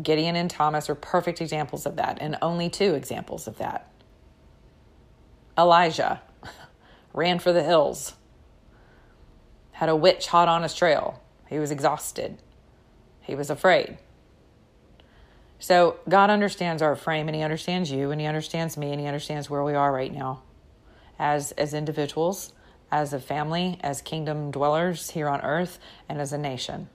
Gideon 0.00 0.36
and 0.36 0.50
Thomas 0.50 0.88
are 0.88 0.94
perfect 0.94 1.40
examples 1.40 1.86
of 1.86 1.96
that, 1.96 2.18
and 2.20 2.36
only 2.40 2.68
two 2.68 2.94
examples 2.94 3.46
of 3.46 3.58
that. 3.58 3.90
Elijah 5.58 6.20
ran 7.12 7.38
for 7.38 7.52
the 7.52 7.62
hills 7.62 8.14
had 9.76 9.90
a 9.90 9.96
witch 9.96 10.28
hot 10.28 10.48
on 10.48 10.62
his 10.62 10.72
trail. 10.72 11.22
He 11.50 11.58
was 11.58 11.70
exhausted. 11.70 12.38
He 13.20 13.34
was 13.34 13.50
afraid. 13.50 13.98
So 15.58 15.98
God 16.08 16.30
understands 16.30 16.80
our 16.80 16.96
frame 16.96 17.28
and 17.28 17.36
he 17.36 17.42
understands 17.42 17.90
you 17.90 18.10
and 18.10 18.18
he 18.18 18.26
understands 18.26 18.78
me 18.78 18.90
and 18.90 18.98
he 18.98 19.06
understands 19.06 19.50
where 19.50 19.62
we 19.62 19.74
are 19.74 19.92
right 19.92 20.12
now 20.12 20.42
as 21.18 21.52
as 21.52 21.74
individuals, 21.74 22.54
as 22.90 23.12
a 23.12 23.20
family, 23.20 23.78
as 23.82 24.00
kingdom 24.00 24.50
dwellers 24.50 25.10
here 25.10 25.28
on 25.28 25.42
earth, 25.42 25.78
and 26.08 26.22
as 26.22 26.32
a 26.32 26.38
nation, 26.38 26.88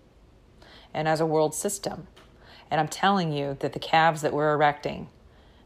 and 0.91 1.07
as 1.07 1.19
a 1.19 1.25
world 1.25 1.53
system. 1.53 2.07
And 2.71 2.81
I'm 2.81 2.87
telling 2.87 3.31
you 3.31 3.57
that 3.59 3.73
the 3.73 3.79
calves 3.79 4.23
that 4.23 4.33
we're 4.33 4.53
erecting, 4.53 5.09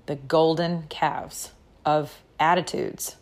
the 0.06 0.16
golden 0.16 0.84
calves 0.90 1.54
of 1.86 2.22
attitudes, 2.42 3.16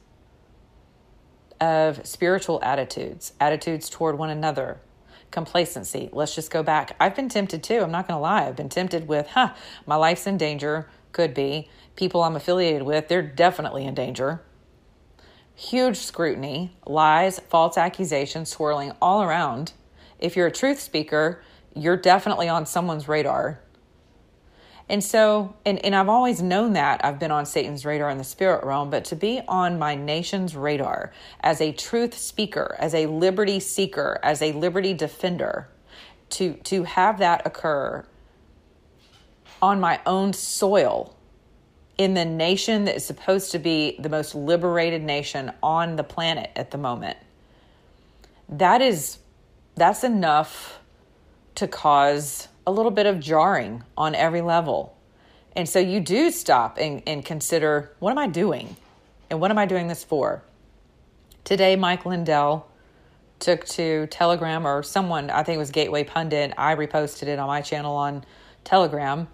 of 1.64 2.06
spiritual 2.06 2.60
attitudes, 2.62 3.32
attitudes 3.40 3.90
toward 3.90 4.18
one 4.18 4.30
another, 4.30 4.82
complacency. 5.32 6.10
Let's 6.12 6.36
just 6.36 6.52
go 6.52 6.62
back. 6.62 6.94
I've 7.00 7.16
been 7.16 7.30
tempted 7.30 7.64
too. 7.64 7.80
I'm 7.80 7.90
not 7.90 8.06
going 8.06 8.18
to 8.18 8.22
lie. 8.22 8.46
I've 8.46 8.58
been 8.58 8.68
tempted 8.68 9.08
with, 9.08 9.28
huh, 9.28 9.54
my 9.86 9.96
life's 9.96 10.28
in 10.28 10.36
danger. 10.36 10.90
Could 11.14 11.34
be. 11.34 11.70
People 11.96 12.22
I'm 12.22 12.36
affiliated 12.36 12.84
with, 12.84 13.08
they're 13.08 13.22
definitely 13.22 13.86
in 13.86 13.94
danger. 13.94 14.42
Huge 15.56 15.98
scrutiny, 15.98 16.76
lies, 16.86 17.40
false 17.40 17.78
accusations 17.78 18.50
swirling 18.50 18.92
all 19.02 19.24
around. 19.24 19.72
If 20.20 20.36
you're 20.36 20.48
a 20.48 20.52
truth 20.52 20.82
speaker, 20.82 21.42
you're 21.74 21.96
definitely 21.96 22.50
on 22.50 22.66
someone's 22.66 23.08
radar. 23.08 23.62
And 24.90 25.04
so, 25.04 25.56
and, 25.66 25.84
and 25.84 25.96
I've 25.96 26.10
always 26.10 26.42
known 26.42 26.74
that 26.74 27.04
I've 27.04 27.20
been 27.20 27.32
on 27.32 27.46
Satan's 27.46 27.86
radar 27.86 28.10
in 28.10 28.18
the 28.18 28.24
spirit 28.24 28.66
realm, 28.66 28.90
but 28.90 29.06
to 29.06 29.16
be 29.16 29.42
on 29.48 29.80
my 29.80 29.96
nation's 29.96 30.56
radar 30.56 31.12
as 31.40 31.62
a 31.62 31.72
truth 31.72 32.18
speaker, 32.18 32.76
as 32.80 32.94
a 32.94 33.06
liberty 33.06 33.60
seeker, 33.60 34.20
as 34.22 34.42
a 34.42 34.52
liberty 34.52 34.94
defender, 34.94 35.70
to, 36.32 36.54
to 36.56 36.84
have 36.84 37.20
that 37.20 37.46
occur 37.46 38.06
on 39.62 39.80
my 39.80 40.00
own 40.06 40.34
soil 40.34 41.16
in 41.98 42.14
the 42.14 42.26
nation 42.26 42.86
that 42.86 42.96
is 42.96 43.06
supposed 43.06 43.52
to 43.52 43.60
be 43.60 43.96
the 44.00 44.10
most 44.10 44.36
liberated 44.36 45.02
nation 45.02 45.52
on 45.62 45.96
the 45.96 46.04
planet 46.04 46.50
at 46.56 46.72
the 46.72 46.78
moment 46.78 47.18
that 48.50 48.82
is 48.82 49.18
that's 49.76 50.04
enough 50.04 50.80
to 51.56 51.68
cause 51.68 52.48
a 52.66 52.72
little 52.72 52.92
bit 52.92 53.06
of 53.06 53.20
jarring 53.20 53.84
on 53.98 54.16
every 54.16 54.42
level. 54.42 54.96
And 55.56 55.68
so 55.68 55.80
you 55.80 56.00
do 56.00 56.32
stop 56.32 56.78
and, 56.78 57.04
and 57.06 57.24
consider 57.24 57.92
what 58.00 58.12
am 58.12 58.18
i 58.18 58.28
doing? 58.28 58.76
And 59.30 59.40
what 59.40 59.52
am 59.52 59.58
i 59.58 59.66
doing 59.66 59.88
this 59.88 60.04
for? 60.04 60.44
Today 61.44 61.76
mike 61.76 62.06
lindell 62.06 62.68
took 63.40 63.66
to 63.66 64.08
telegram 64.08 64.66
or 64.66 64.82
someone 64.84 65.30
i 65.30 65.44
think 65.44 65.56
it 65.56 65.60
was 65.60 65.72
gateway 65.72 66.02
pundit 66.02 66.54
i 66.58 66.74
reposted 66.74 67.24
it 67.24 67.40
on 67.40 67.48
my 67.48 67.60
channel 67.60 67.94
on 67.94 68.24
telegram. 68.64 69.28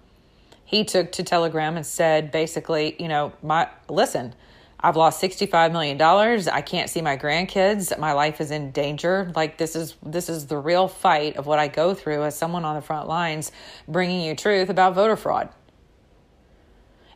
He 0.65 0.83
took 0.83 1.12
to 1.13 1.24
Telegram 1.24 1.77
and 1.77 1.86
said 1.86 2.31
basically, 2.31 2.95
you 3.00 3.07
know, 3.07 3.33
my 3.41 3.67
listen, 3.88 4.33
I've 4.81 4.95
lost 4.95 5.19
65 5.19 5.71
million 5.74 5.98
dollars. 5.98 6.48
I 6.48 6.62
can't 6.62 6.89
see 6.89 7.01
my 7.01 7.17
grandkids. 7.17 7.98
My 8.00 8.13
life 8.13 8.39
is 8.39 8.51
in 8.51 8.71
danger. 8.71 9.31
Like 9.36 9.57
this 9.57 9.75
is 9.75 9.95
this 10.03 10.29
is 10.29 10.48
the 10.48 10.57
real 10.57 10.88
fight 10.88 11.36
of 11.36 11.45
what 11.45 11.59
I 11.59 11.67
go 11.67 11.93
through 11.93 12.24
as 12.24 12.38
someone 12.38 12.63
on 12.63 12.75
the 12.75 12.81
front 12.81 13.07
lines 13.07 13.51
bringing 13.88 14.21
you 14.21 14.36
truth 14.36 14.69
about 14.69 14.95
voter 14.95 15.17
fraud. 15.17 15.50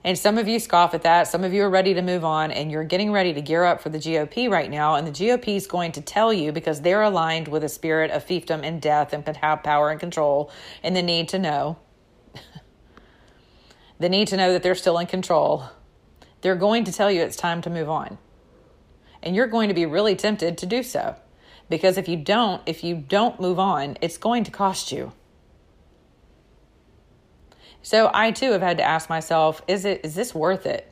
And 0.06 0.18
some 0.18 0.38
of 0.38 0.50
you 0.50 0.60
scoff 0.60 0.94
at 0.94 1.04
that. 1.04 1.30
Some 1.30 1.46
of 1.46 1.54
you 1.54 1.64
are 1.64 1.70
ready 1.70 1.94
to 1.94 2.02
move 2.02 2.26
on 2.26 2.52
and 2.52 2.70
you're 2.70 2.84
getting 2.84 3.14
ready 3.14 3.34
to 3.34 3.42
gear 3.42 3.64
up 3.64 3.80
for 3.80 3.88
the 3.88 3.98
GOP 3.98 4.50
right 4.50 4.70
now. 4.70 4.96
And 4.96 5.08
the 5.08 5.12
GOP 5.12 5.56
is 5.56 5.66
going 5.66 5.94
to 5.94 6.02
tell 6.02 6.34
you 6.34 6.52
because 6.52 6.82
they're 6.82 7.04
aligned 7.04 7.48
with 7.48 7.64
a 7.64 7.70
spirit 7.70 8.12
of 8.12 8.26
fiefdom 8.26 8.66
and 8.66 8.82
death 8.82 9.14
and 9.14 9.24
power 9.24 9.90
and 9.90 10.00
control 10.02 10.52
and 10.84 10.94
the 10.94 11.02
need 11.02 11.30
to 11.30 11.40
know 11.40 11.78
the 14.00 14.10
need 14.10 14.28
to 14.28 14.36
know 14.36 14.52
that 14.52 14.62
they're 14.62 14.76
still 14.76 14.98
in 14.98 15.08
control, 15.08 15.70
they're 16.44 16.56
going 16.56 16.84
to 16.84 16.92
tell 16.92 17.10
you 17.10 17.22
it's 17.22 17.38
time 17.38 17.62
to 17.62 17.70
move 17.70 17.90
on. 17.90 18.20
And 19.24 19.36
you're 19.36 19.48
going 19.48 19.70
to 19.70 19.74
be 19.74 19.86
really 19.86 20.16
tempted 20.16 20.58
to 20.60 20.66
do 20.66 20.84
so. 20.84 21.16
Because 21.70 21.98
if 21.98 22.10
you 22.10 22.18
don't, 22.18 22.62
if 22.66 22.84
you 22.84 22.96
don't 22.96 23.40
move 23.40 23.58
on, 23.58 23.98
it's 24.02 24.18
going 24.18 24.44
to 24.44 24.52
cost 24.52 24.92
you. 24.92 25.14
So 27.82 28.12
I 28.14 28.32
too 28.32 28.52
have 28.52 28.62
had 28.62 28.78
to 28.78 28.84
ask 28.84 29.10
myself, 29.10 29.62
is 29.68 29.86
it 29.86 30.02
is 30.04 30.16
this 30.16 30.36
worth 30.36 30.66
it? 30.66 30.92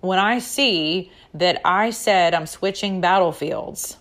When 0.00 0.18
I 0.18 0.40
see 0.40 1.12
that 1.34 1.60
I 1.64 1.90
said 1.90 2.34
I'm 2.34 2.46
switching 2.46 3.00
battlefields, 3.00 3.96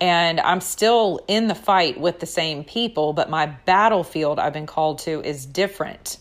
and 0.00 0.40
I'm 0.40 0.60
still 0.60 1.20
in 1.28 1.46
the 1.46 1.54
fight 1.54 1.98
with 1.98 2.18
the 2.18 2.26
same 2.26 2.64
people, 2.64 3.12
but 3.12 3.30
my 3.30 3.46
battlefield 3.46 4.40
I've 4.40 4.52
been 4.52 4.66
called 4.66 4.98
to 5.00 5.22
is 5.22 5.46
different. 5.46 6.18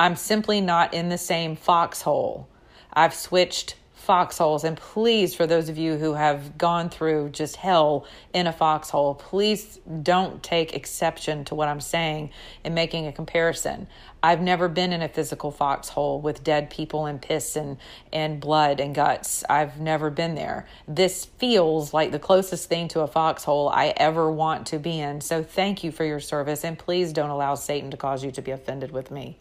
I'm 0.00 0.16
simply 0.16 0.62
not 0.62 0.94
in 0.94 1.10
the 1.10 1.18
same 1.18 1.56
foxhole. 1.56 2.48
I've 2.90 3.12
switched 3.12 3.74
foxholes. 3.92 4.64
And 4.64 4.78
please, 4.78 5.34
for 5.34 5.46
those 5.46 5.68
of 5.68 5.76
you 5.76 5.98
who 5.98 6.14
have 6.14 6.56
gone 6.56 6.88
through 6.88 7.28
just 7.28 7.56
hell 7.56 8.06
in 8.32 8.46
a 8.46 8.52
foxhole, 8.52 9.14
please 9.14 9.78
don't 10.02 10.42
take 10.42 10.72
exception 10.72 11.44
to 11.44 11.54
what 11.54 11.68
I'm 11.68 11.82
saying 11.82 12.30
in 12.64 12.72
making 12.72 13.08
a 13.08 13.12
comparison. 13.12 13.88
I've 14.22 14.40
never 14.40 14.68
been 14.68 14.94
in 14.94 15.02
a 15.02 15.08
physical 15.08 15.50
foxhole 15.50 16.22
with 16.22 16.42
dead 16.42 16.70
people 16.70 17.04
and 17.04 17.20
piss 17.20 17.54
and, 17.54 17.76
and 18.10 18.40
blood 18.40 18.80
and 18.80 18.94
guts. 18.94 19.44
I've 19.50 19.80
never 19.80 20.08
been 20.08 20.34
there. 20.34 20.66
This 20.88 21.26
feels 21.26 21.92
like 21.92 22.10
the 22.10 22.18
closest 22.18 22.70
thing 22.70 22.88
to 22.88 23.00
a 23.00 23.06
foxhole 23.06 23.68
I 23.68 23.88
ever 23.98 24.32
want 24.32 24.66
to 24.68 24.78
be 24.78 24.98
in. 24.98 25.20
So 25.20 25.42
thank 25.42 25.84
you 25.84 25.92
for 25.92 26.06
your 26.06 26.20
service. 26.20 26.64
And 26.64 26.78
please 26.78 27.12
don't 27.12 27.28
allow 27.28 27.54
Satan 27.54 27.90
to 27.90 27.98
cause 27.98 28.24
you 28.24 28.30
to 28.30 28.40
be 28.40 28.50
offended 28.50 28.92
with 28.92 29.10
me. 29.10 29.36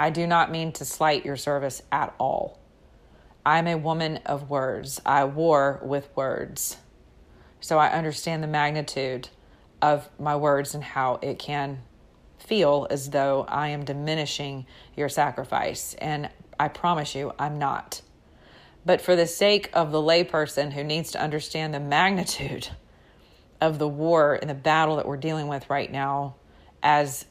I 0.00 0.08
do 0.08 0.26
not 0.26 0.50
mean 0.50 0.72
to 0.72 0.86
slight 0.86 1.26
your 1.26 1.36
service 1.36 1.82
at 1.92 2.14
all. 2.18 2.58
I'm 3.44 3.66
a 3.66 3.76
woman 3.76 4.16
of 4.24 4.48
words. 4.48 4.98
I 5.04 5.24
war 5.24 5.78
with 5.84 6.08
words. 6.16 6.78
So 7.60 7.76
I 7.76 7.90
understand 7.90 8.42
the 8.42 8.46
magnitude 8.46 9.28
of 9.82 10.08
my 10.18 10.36
words 10.36 10.74
and 10.74 10.82
how 10.82 11.18
it 11.20 11.38
can 11.38 11.82
feel 12.38 12.86
as 12.88 13.10
though 13.10 13.44
I 13.46 13.68
am 13.68 13.84
diminishing 13.84 14.64
your 14.96 15.10
sacrifice. 15.10 15.92
And 15.98 16.30
I 16.58 16.68
promise 16.68 17.14
you, 17.14 17.34
I'm 17.38 17.58
not. 17.58 18.00
But 18.86 19.02
for 19.02 19.14
the 19.14 19.26
sake 19.26 19.68
of 19.74 19.92
the 19.92 20.00
layperson 20.00 20.72
who 20.72 20.82
needs 20.82 21.12
to 21.12 21.22
understand 21.22 21.74
the 21.74 21.80
magnitude 21.80 22.70
of 23.60 23.78
the 23.78 23.88
war 23.88 24.38
and 24.40 24.48
the 24.48 24.54
battle 24.54 24.96
that 24.96 25.06
we're 25.06 25.18
dealing 25.18 25.46
with 25.46 25.68
right 25.68 25.92
now 25.92 26.36
as 26.82 27.26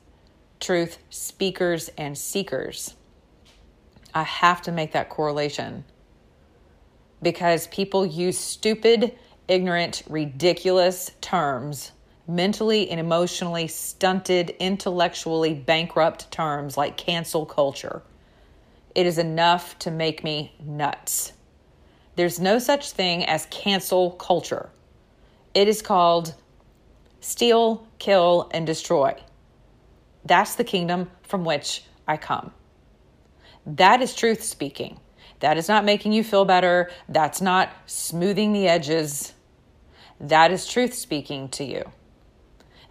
truth 0.59 0.97
speakers 1.09 1.89
and 1.97 2.17
seekers, 2.17 2.95
I 4.13 4.23
have 4.23 4.61
to 4.63 4.71
make 4.71 4.91
that 4.93 5.09
correlation 5.09 5.85
because 7.21 7.67
people 7.67 8.05
use 8.05 8.37
stupid, 8.37 9.17
ignorant, 9.47 10.03
ridiculous 10.09 11.11
terms, 11.21 11.91
mentally 12.27 12.89
and 12.89 12.99
emotionally 12.99 13.67
stunted, 13.67 14.51
intellectually 14.59 15.53
bankrupt 15.53 16.31
terms 16.31 16.77
like 16.77 16.97
cancel 16.97 17.45
culture. 17.45 18.01
It 18.95 19.05
is 19.05 19.17
enough 19.17 19.77
to 19.79 19.91
make 19.91 20.23
me 20.23 20.55
nuts. 20.63 21.33
There's 22.15 22.39
no 22.39 22.59
such 22.59 22.91
thing 22.91 23.25
as 23.25 23.47
cancel 23.49 24.11
culture. 24.11 24.69
It 25.53 25.67
is 25.67 25.81
called 25.81 26.35
steal, 27.21 27.87
kill, 27.97 28.49
and 28.53 28.65
destroy. 28.65 29.15
That's 30.25 30.55
the 30.55 30.63
kingdom 30.63 31.09
from 31.23 31.45
which 31.45 31.83
I 32.07 32.17
come. 32.17 32.51
That 33.65 34.01
is 34.01 34.15
truth 34.15 34.43
speaking. 34.43 34.99
That 35.39 35.57
is 35.57 35.69
not 35.69 35.85
making 35.85 36.11
you 36.11 36.23
feel 36.23 36.45
better. 36.45 36.89
That's 37.07 37.41
not 37.41 37.71
smoothing 37.85 38.51
the 38.51 38.67
edges. 38.67 39.33
That 40.19 40.51
is 40.51 40.67
truth 40.67 40.93
speaking 40.93 41.49
to 41.49 41.63
you. 41.63 41.91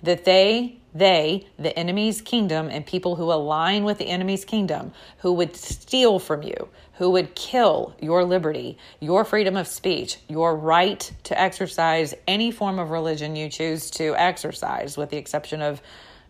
That 0.02 0.25
they, 0.25 0.78
they, 0.94 1.47
the 1.58 1.76
enemy's 1.76 2.20
kingdom, 2.20 2.68
and 2.70 2.87
people 2.87 3.16
who 3.16 3.32
align 3.32 3.85
with 3.85 3.99
the 3.99 4.06
enemy's 4.06 4.44
kingdom, 4.44 4.92
who 5.18 5.32
would 5.32 5.56
steal 5.56 6.18
from 6.18 6.42
you, 6.42 6.68
who 6.94 7.11
would 7.11 7.35
kill 7.35 7.94
your 8.00 8.25
liberty, 8.25 8.78
your 9.00 9.25
freedom 9.25 9.56
of 9.56 9.66
speech, 9.66 10.18
your 10.28 10.56
right 10.56 11.12
to 11.25 11.38
exercise 11.38 12.14
any 12.26 12.50
form 12.50 12.78
of 12.78 12.90
religion 12.90 13.37
you 13.37 13.49
choose 13.49 13.90
to 13.90 14.14
exercise, 14.16 14.97
with 14.97 15.11
the 15.11 15.16
exception 15.16 15.61
of 15.61 15.82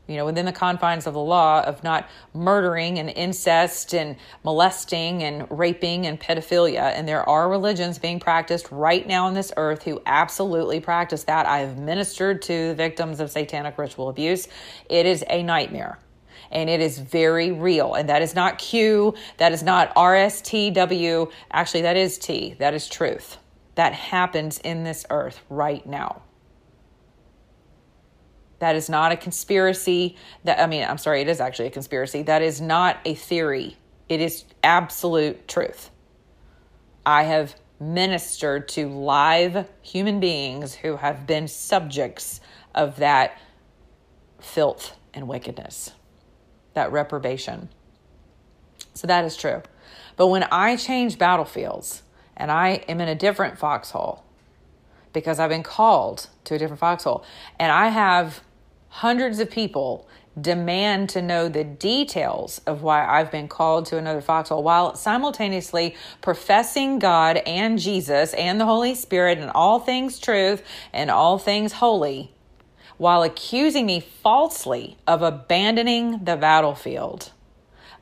you 0.08 0.16
know, 0.16 0.24
within 0.24 0.46
the 0.46 0.52
confines 0.52 1.06
of 1.06 1.12
the 1.12 1.20
law 1.20 1.62
of 1.62 1.84
not 1.84 2.08
murdering 2.32 2.98
and 2.98 3.10
incest 3.10 3.94
and 3.94 4.16
molesting 4.42 5.22
and 5.22 5.46
raping 5.50 6.06
and 6.06 6.18
pedophilia. 6.18 6.92
And 6.94 7.06
there 7.06 7.28
are 7.28 7.48
religions 7.48 7.98
being 7.98 8.18
practiced 8.18 8.72
right 8.72 9.06
now 9.06 9.26
on 9.26 9.34
this 9.34 9.52
earth 9.58 9.82
who 9.82 10.00
absolutely 10.06 10.80
practice 10.80 11.24
that. 11.24 11.46
I 11.46 11.58
have 11.58 11.78
ministered 11.78 12.40
to 12.42 12.68
the 12.68 12.74
victims 12.74 13.20
of 13.20 13.30
satanic 13.30 13.76
ritual 13.76 14.08
abuse. 14.08 14.48
It 14.88 15.04
is 15.04 15.22
a 15.28 15.42
nightmare 15.42 15.98
and 16.50 16.70
it 16.70 16.80
is 16.80 16.98
very 16.98 17.52
real. 17.52 17.92
And 17.94 18.08
that 18.08 18.22
is 18.22 18.34
not 18.34 18.56
Q, 18.58 19.14
that 19.36 19.52
is 19.52 19.62
not 19.62 19.94
RSTW. 19.94 21.30
Actually, 21.52 21.82
that 21.82 21.98
is 21.98 22.18
T, 22.18 22.56
that 22.58 22.72
is 22.72 22.88
truth. 22.88 23.36
That 23.74 23.92
happens 23.92 24.58
in 24.58 24.84
this 24.84 25.04
earth 25.10 25.42
right 25.50 25.86
now. 25.86 26.22
That 28.58 28.76
is 28.76 28.88
not 28.88 29.12
a 29.12 29.16
conspiracy. 29.16 30.16
That 30.44 30.60
I 30.60 30.66
mean, 30.66 30.84
I'm 30.84 30.98
sorry, 30.98 31.20
it 31.20 31.28
is 31.28 31.40
actually 31.40 31.68
a 31.68 31.70
conspiracy. 31.70 32.22
That 32.22 32.42
is 32.42 32.60
not 32.60 32.98
a 33.04 33.14
theory. 33.14 33.76
It 34.08 34.20
is 34.20 34.44
absolute 34.64 35.46
truth. 35.46 35.90
I 37.04 37.24
have 37.24 37.54
ministered 37.80 38.68
to 38.68 38.88
live 38.88 39.68
human 39.82 40.20
beings 40.20 40.74
who 40.74 40.96
have 40.96 41.26
been 41.26 41.46
subjects 41.46 42.40
of 42.74 42.96
that 42.96 43.38
filth 44.40 44.96
and 45.14 45.28
wickedness, 45.28 45.92
that 46.74 46.90
reprobation. 46.90 47.68
So 48.94 49.06
that 49.06 49.24
is 49.24 49.36
true. 49.36 49.62
But 50.16 50.26
when 50.28 50.42
I 50.50 50.76
change 50.76 51.18
battlefields 51.18 52.02
and 52.36 52.50
I 52.50 52.84
am 52.88 53.00
in 53.00 53.08
a 53.08 53.14
different 53.14 53.58
foxhole 53.58 54.24
because 55.12 55.38
I've 55.38 55.50
been 55.50 55.62
called 55.62 56.28
to 56.44 56.54
a 56.54 56.58
different 56.58 56.80
foxhole 56.80 57.24
and 57.58 57.70
I 57.70 57.88
have 57.88 58.42
hundreds 58.88 59.38
of 59.38 59.50
people 59.50 60.09
demand 60.40 61.09
to 61.11 61.23
know 61.23 61.49
the 61.49 61.64
details 61.64 62.61
of 62.66 62.83
why 62.83 63.04
I've 63.04 63.30
been 63.30 63.49
called 63.49 63.87
to 63.87 63.97
another 63.97 64.21
foxhole 64.21 64.62
while 64.62 64.95
simultaneously 64.95 65.97
professing 66.21 66.99
God 66.99 67.38
and 67.38 67.78
Jesus 67.78 68.35
and 68.35 68.61
the 68.61 68.64
Holy 68.64 68.95
Spirit 68.95 69.38
and 69.38 69.50
all 69.50 69.80
things 69.80 70.18
truth 70.18 70.62
and 70.92 71.11
all 71.11 71.38
things 71.38 71.73
holy 71.73 72.33
while 72.99 73.23
accusing 73.23 73.87
me 73.87 74.00
falsely 74.00 74.97
of 75.07 75.23
abandoning 75.23 76.25
the 76.25 76.37
battlefield, 76.37 77.30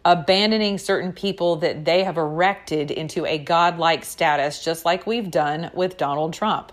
abandoning 0.04 0.78
certain 0.78 1.12
people 1.12 1.56
that 1.56 1.84
they 1.84 2.02
have 2.02 2.16
erected 2.16 2.90
into 2.90 3.26
a 3.26 3.38
godlike 3.38 4.04
status, 4.04 4.64
just 4.64 4.86
like 4.86 5.06
we've 5.06 5.30
done 5.30 5.70
with 5.74 5.98
Donald 5.98 6.32
Trump. 6.32 6.72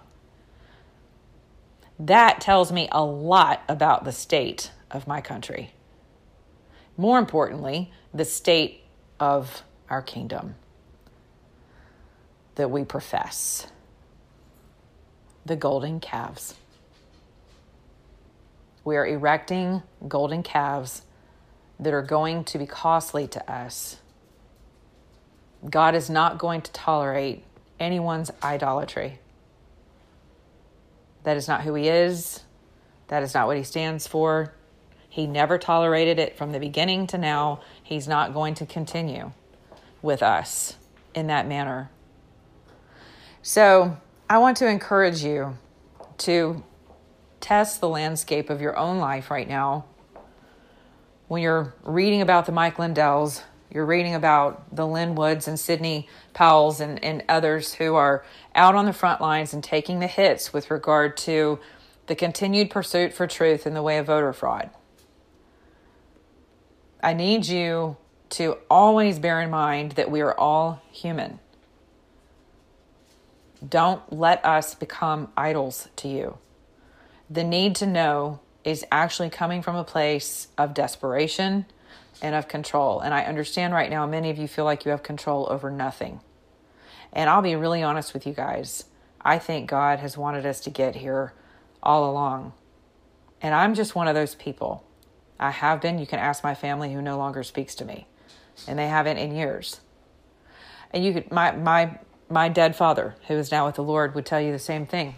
That 2.07 2.41
tells 2.41 2.69
me 2.69 2.89
a 2.91 3.01
lot 3.01 3.63
about 3.69 4.03
the 4.03 4.12
state 4.12 4.72
of 4.91 5.07
my 5.07 5.22
country. 5.22 5.72
More 6.98 7.17
importantly, 7.17 7.93
the 8.13 8.25
state 8.25 8.81
of 9.22 9.63
our 9.89 10.01
kingdom 10.01 10.55
that 12.55 12.69
we 12.69 12.83
profess 12.83 13.67
the 15.45 15.55
golden 15.55 16.01
calves. 16.01 16.55
We 18.83 18.98
are 18.98 19.07
erecting 19.07 19.81
golden 20.05 20.43
calves 20.43 21.03
that 21.79 21.93
are 21.93 22.01
going 22.01 22.43
to 22.45 22.57
be 22.57 22.65
costly 22.65 23.27
to 23.29 23.50
us. 23.50 24.00
God 25.69 25.95
is 25.95 26.10
not 26.10 26.38
going 26.38 26.63
to 26.63 26.72
tolerate 26.74 27.45
anyone's 27.79 28.29
idolatry. 28.43 29.19
That 31.23 31.37
is 31.37 31.47
not 31.47 31.61
who 31.61 31.73
He 31.73 31.87
is. 31.87 32.43
That 33.07 33.23
is 33.23 33.33
not 33.33 33.47
what 33.47 33.57
He 33.57 33.63
stands 33.63 34.07
for. 34.07 34.53
He 35.09 35.27
never 35.27 35.57
tolerated 35.57 36.19
it 36.19 36.37
from 36.37 36.51
the 36.51 36.59
beginning 36.59 37.07
to 37.07 37.17
now. 37.17 37.61
He's 37.83 38.07
not 38.07 38.33
going 38.33 38.55
to 38.55 38.65
continue 38.65 39.31
with 40.01 40.23
us 40.23 40.77
in 41.13 41.27
that 41.27 41.47
manner. 41.47 41.89
So, 43.43 43.97
I 44.29 44.39
want 44.39 44.57
to 44.57 44.67
encourage 44.67 45.23
you 45.23 45.57
to 46.19 46.63
test 47.39 47.81
the 47.81 47.89
landscape 47.89 48.49
of 48.49 48.61
your 48.61 48.77
own 48.77 48.97
life 48.97 49.29
right 49.29 49.47
now. 49.47 49.85
When 51.27 51.41
you're 51.41 51.73
reading 51.83 52.21
about 52.21 52.45
the 52.45 52.51
Mike 52.51 52.77
Lindells, 52.77 53.43
you're 53.73 53.85
reading 53.87 54.13
about 54.13 54.75
the 54.75 54.85
Lin 54.85 55.15
Woods 55.15 55.47
and 55.47 55.59
Sidney 55.59 56.07
Powells 56.33 56.79
and, 56.79 57.03
and 57.03 57.23
others 57.27 57.73
who 57.73 57.95
are 57.95 58.23
out 58.53 58.75
on 58.75 58.85
the 58.85 58.93
front 58.93 59.19
lines 59.19 59.51
and 59.51 59.63
taking 59.63 59.99
the 59.99 60.07
hits 60.07 60.53
with 60.53 60.69
regard 60.69 61.17
to 61.17 61.59
the 62.05 62.15
continued 62.15 62.69
pursuit 62.69 63.13
for 63.13 63.25
truth 63.25 63.65
in 63.65 63.73
the 63.73 63.81
way 63.81 63.97
of 63.97 64.05
voter 64.05 64.31
fraud. 64.31 64.69
I 67.01 67.13
need 67.13 67.47
you 67.47 67.97
to 68.31 68.57
always 68.69 69.17
bear 69.17 69.41
in 69.41 69.49
mind 69.49 69.93
that 69.93 70.11
we 70.11 70.21
are 70.21 70.37
all 70.37 70.83
human. 70.91 71.39
Don't 73.67 74.13
let 74.13 74.45
us 74.45 74.75
become 74.75 75.31
idols 75.35 75.87
to 75.97 76.07
you. 76.07 76.37
The 77.27 77.43
need 77.43 77.75
to 77.77 77.88
know 77.88 78.39
is 78.63 78.86
actually 78.91 79.31
coming 79.31 79.63
from 79.63 79.75
a 79.75 79.83
place 79.83 80.47
of 80.59 80.75
desperation 80.75 81.65
and 82.21 82.36
of 82.36 82.47
control. 82.47 82.99
And 82.99 83.13
I 83.13 83.23
understand 83.23 83.73
right 83.73 83.89
now, 83.89 84.06
many 84.06 84.30
of 84.30 84.38
you 84.38 84.47
feel 84.47 84.65
like 84.65 84.86
you 84.86 84.91
have 84.91 85.04
control 85.04 85.47
over 85.49 85.69
nothing. 85.69 86.21
And 87.12 87.30
I'll 87.30 87.41
be 87.41 87.56
really 87.56 87.84
honest 87.84 88.13
with 88.13 88.26
you 88.26 88.34
guys. 88.34 88.86
I 89.21 89.39
think 89.39 89.69
God 89.69 89.99
has 89.99 90.17
wanted 90.17 90.45
us 90.45 90.60
to 90.62 90.69
get 90.69 90.95
here 90.95 91.34
all 91.82 92.10
along. 92.10 92.54
And 93.41 93.54
I'm 93.54 93.73
just 93.73 93.95
one 93.95 94.08
of 94.08 94.15
those 94.15 94.36
people. 94.36 94.86
I 95.39 95.52
have 95.52 95.82
been. 95.82 95.99
You 95.99 96.08
can 96.08 96.19
ask 96.19 96.43
my 96.43 96.56
family 96.56 96.93
who 96.93 97.02
no 97.02 97.17
longer 97.17 97.43
speaks 97.43 97.76
to 97.76 97.86
me, 97.86 98.08
and 98.67 98.80
they 98.80 98.88
haven't 98.88 99.17
in 99.17 99.36
years. 99.36 99.82
And 100.91 101.04
you 101.04 101.13
could 101.13 101.32
my 101.32 101.52
my 101.52 101.99
my 102.30 102.47
dead 102.47 102.76
father, 102.76 103.15
who 103.28 103.36
is 103.36 103.52
now 103.52 103.65
with 103.65 103.76
the 103.76 103.84
Lord, 103.84 104.15
would 104.15 104.26
tell 104.26 104.39
you 104.39 104.52
the 104.52 104.60
same 104.60 104.86
thing. 104.86 105.15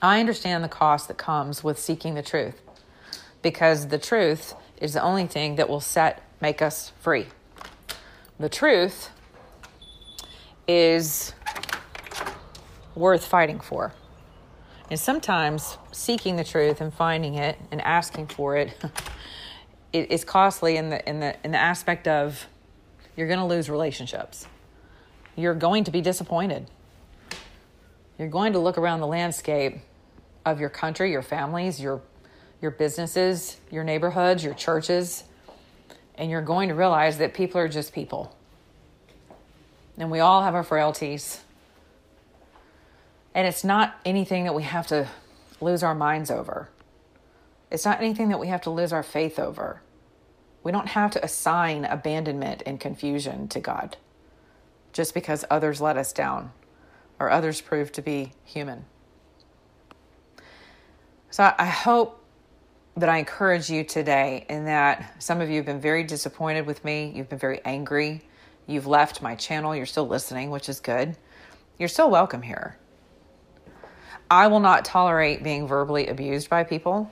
I 0.00 0.20
understand 0.20 0.64
the 0.64 0.68
cost 0.68 1.08
that 1.08 1.18
comes 1.18 1.62
with 1.62 1.78
seeking 1.78 2.14
the 2.14 2.22
truth, 2.22 2.62
because 3.42 3.88
the 3.88 3.98
truth 3.98 4.54
is 4.80 4.94
the 4.94 5.02
only 5.02 5.26
thing 5.26 5.56
that 5.56 5.68
will 5.68 5.80
set 5.80 6.22
make 6.40 6.62
us 6.62 6.92
free. 7.00 7.26
The 8.38 8.48
truth 8.48 9.10
is 10.66 11.32
worth 12.94 13.26
fighting 13.26 13.60
for. 13.60 13.92
And 14.90 14.98
sometimes 14.98 15.76
seeking 15.92 16.36
the 16.36 16.44
truth 16.44 16.80
and 16.80 16.92
finding 16.92 17.34
it 17.34 17.58
and 17.70 17.80
asking 17.82 18.28
for 18.28 18.56
it, 18.56 18.76
is 19.92 20.24
costly 20.24 20.76
in 20.76 20.90
the 20.90 21.08
in 21.08 21.20
the 21.20 21.34
in 21.44 21.52
the 21.52 21.58
aspect 21.58 22.06
of 22.06 22.46
you're 23.16 23.26
going 23.26 23.38
to 23.38 23.46
lose 23.46 23.68
relationships. 23.68 24.46
You're 25.34 25.54
going 25.54 25.84
to 25.84 25.90
be 25.90 26.00
disappointed. 26.00 26.68
You're 28.18 28.28
going 28.28 28.52
to 28.52 28.58
look 28.58 28.78
around 28.78 29.00
the 29.00 29.06
landscape 29.06 29.78
of 30.44 30.60
your 30.60 30.68
country, 30.68 31.10
your 31.10 31.22
families, 31.22 31.80
your 31.80 32.00
your 32.60 32.70
businesses, 32.70 33.56
your 33.70 33.84
neighborhoods, 33.84 34.42
your 34.42 34.54
churches, 34.54 35.24
and 36.16 36.30
you're 36.30 36.42
going 36.42 36.68
to 36.68 36.74
realize 36.74 37.18
that 37.18 37.34
people 37.34 37.60
are 37.60 37.68
just 37.68 37.92
people. 37.92 38.36
And 39.96 40.10
we 40.10 40.20
all 40.20 40.42
have 40.42 40.54
our 40.54 40.64
frailties 40.64 41.40
and 43.38 43.46
it's 43.46 43.62
not 43.62 43.96
anything 44.04 44.44
that 44.44 44.54
we 44.54 44.64
have 44.64 44.88
to 44.88 45.08
lose 45.60 45.84
our 45.84 45.94
minds 45.94 46.28
over. 46.28 46.68
It's 47.70 47.84
not 47.84 48.00
anything 48.00 48.30
that 48.30 48.40
we 48.40 48.48
have 48.48 48.62
to 48.62 48.70
lose 48.70 48.92
our 48.92 49.04
faith 49.04 49.38
over. 49.38 49.80
We 50.64 50.72
don't 50.72 50.88
have 50.88 51.12
to 51.12 51.24
assign 51.24 51.84
abandonment 51.84 52.64
and 52.66 52.80
confusion 52.80 53.46
to 53.48 53.60
God 53.60 53.96
just 54.92 55.14
because 55.14 55.44
others 55.48 55.80
let 55.80 55.96
us 55.96 56.12
down 56.12 56.50
or 57.20 57.30
others 57.30 57.60
prove 57.60 57.92
to 57.92 58.02
be 58.02 58.32
human. 58.44 58.86
So 61.30 61.54
I 61.56 61.66
hope 61.66 62.24
that 62.98 63.08
I 63.08 63.18
encourage 63.18 63.70
you 63.70 63.84
today 63.84 64.44
in 64.48 64.64
that 64.64 65.22
some 65.22 65.40
of 65.40 65.48
you 65.48 65.56
have 65.56 65.66
been 65.66 65.80
very 65.80 66.02
disappointed 66.02 66.66
with 66.66 66.84
me. 66.84 67.12
You've 67.14 67.28
been 67.28 67.38
very 67.38 67.60
angry. 67.64 68.22
You've 68.66 68.88
left 68.88 69.22
my 69.22 69.36
channel. 69.36 69.74
You're 69.74 69.86
still 69.86 70.08
listening, 70.08 70.50
which 70.50 70.68
is 70.68 70.80
good. 70.80 71.16
You're 71.78 71.88
still 71.88 72.10
welcome 72.10 72.42
here. 72.42 72.76
I 74.28 74.48
will 74.48 74.60
not 74.60 74.84
tolerate 74.84 75.44
being 75.44 75.68
verbally 75.68 76.08
abused 76.08 76.50
by 76.50 76.64
people 76.64 77.10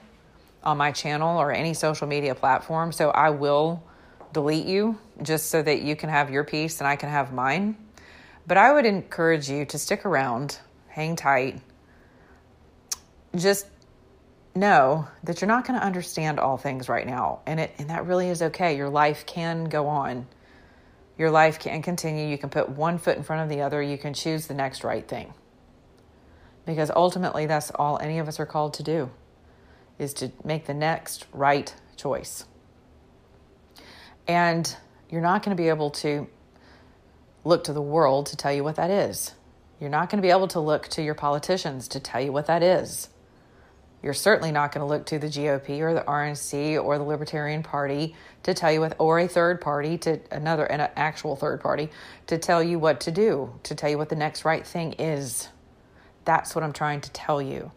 on 0.61 0.77
my 0.77 0.91
channel 0.91 1.39
or 1.39 1.53
any 1.53 1.73
social 1.73 2.05
media 2.05 2.35
platform. 2.35 2.91
So 2.91 3.09
I 3.09 3.29
will 3.29 3.81
delete 4.33 4.65
you 4.65 4.99
just 5.23 5.49
so 5.49 5.61
that 5.61 5.81
you 5.81 5.95
can 5.95 6.09
have 6.09 6.29
your 6.29 6.43
peace 6.43 6.81
and 6.81 6.87
I 6.87 6.97
can 6.97 7.09
have 7.09 7.31
mine. 7.31 7.77
But 8.45 8.57
I 8.57 8.73
would 8.73 8.85
encourage 8.85 9.49
you 9.49 9.65
to 9.65 9.79
stick 9.79 10.05
around, 10.05 10.59
hang 10.89 11.15
tight. 11.15 11.61
Just 13.35 13.67
know 14.57 15.07
that 15.23 15.41
you're 15.41 15.47
not 15.47 15.65
going 15.65 15.79
to 15.79 15.85
understand 15.85 16.39
all 16.39 16.57
things 16.57 16.89
right 16.89 17.05
now 17.05 17.39
and 17.45 17.59
it 17.59 17.73
and 17.77 17.89
that 17.89 18.05
really 18.05 18.29
is 18.29 18.41
okay. 18.41 18.75
Your 18.75 18.89
life 18.89 19.25
can 19.25 19.65
go 19.65 19.87
on. 19.87 20.27
Your 21.17 21.31
life 21.31 21.59
can 21.59 21.81
continue. 21.81 22.27
You 22.27 22.37
can 22.37 22.49
put 22.49 22.69
one 22.69 22.97
foot 22.97 23.17
in 23.17 23.23
front 23.23 23.43
of 23.43 23.49
the 23.49 23.63
other. 23.63 23.81
You 23.81 23.97
can 23.97 24.13
choose 24.13 24.47
the 24.47 24.53
next 24.53 24.83
right 24.83 25.07
thing 25.07 25.33
because 26.65 26.91
ultimately 26.95 27.45
that's 27.45 27.71
all 27.71 27.97
any 27.97 28.19
of 28.19 28.27
us 28.27 28.39
are 28.39 28.45
called 28.45 28.75
to 28.75 28.83
do 28.83 29.09
is 29.97 30.13
to 30.15 30.31
make 30.43 30.65
the 30.65 30.73
next 30.73 31.25
right 31.31 31.73
choice. 31.95 32.45
And 34.27 34.75
you're 35.09 35.21
not 35.21 35.43
going 35.43 35.55
to 35.55 35.61
be 35.61 35.69
able 35.69 35.91
to 35.91 36.27
look 37.43 37.63
to 37.63 37.73
the 37.73 37.81
world 37.81 38.27
to 38.27 38.35
tell 38.35 38.53
you 38.53 38.63
what 38.63 38.75
that 38.75 38.91
is. 38.91 39.33
You're 39.79 39.89
not 39.89 40.09
going 40.09 40.21
to 40.21 40.25
be 40.25 40.31
able 40.31 40.49
to 40.49 40.59
look 40.59 40.87
to 40.89 41.01
your 41.01 41.15
politicians 41.15 41.87
to 41.89 41.99
tell 41.99 42.21
you 42.21 42.31
what 42.31 42.47
that 42.47 42.61
is. 42.61 43.09
You're 44.03 44.13
certainly 44.13 44.51
not 44.51 44.71
going 44.71 44.85
to 44.85 44.87
look 44.87 45.05
to 45.07 45.19
the 45.19 45.27
GOP 45.27 45.79
or 45.79 45.93
the 45.93 46.01
RNC 46.01 46.83
or 46.83 46.97
the 46.97 47.03
Libertarian 47.03 47.63
Party 47.63 48.15
to 48.43 48.53
tell 48.53 48.71
you 48.71 48.81
what, 48.81 48.95
or 48.99 49.19
a 49.19 49.27
third 49.27 49.59
party 49.59 49.97
to 49.99 50.19
another, 50.31 50.65
an 50.65 50.89
actual 50.95 51.35
third 51.35 51.61
party 51.61 51.89
to 52.27 52.37
tell 52.37 52.61
you 52.61 52.77
what 52.77 52.99
to 53.01 53.11
do, 53.11 53.59
to 53.63 53.75
tell 53.75 53.89
you 53.89 53.97
what 53.97 54.09
the 54.09 54.15
next 54.15 54.45
right 54.45 54.65
thing 54.65 54.93
is. 54.93 55.49
That's 56.25 56.53
what 56.53 56.63
I'm 56.63 56.73
trying 56.73 57.01
to 57.01 57.11
tell 57.11 57.41
you. 57.41 57.71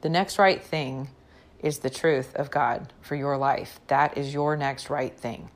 The 0.00 0.08
next 0.08 0.38
right 0.38 0.62
thing 0.62 1.08
is 1.60 1.78
the 1.78 1.90
truth 1.90 2.34
of 2.36 2.50
God 2.50 2.92
for 3.00 3.16
your 3.16 3.36
life. 3.36 3.80
That 3.88 4.16
is 4.16 4.32
your 4.32 4.56
next 4.56 4.90
right 4.90 5.14
thing. 5.14 5.50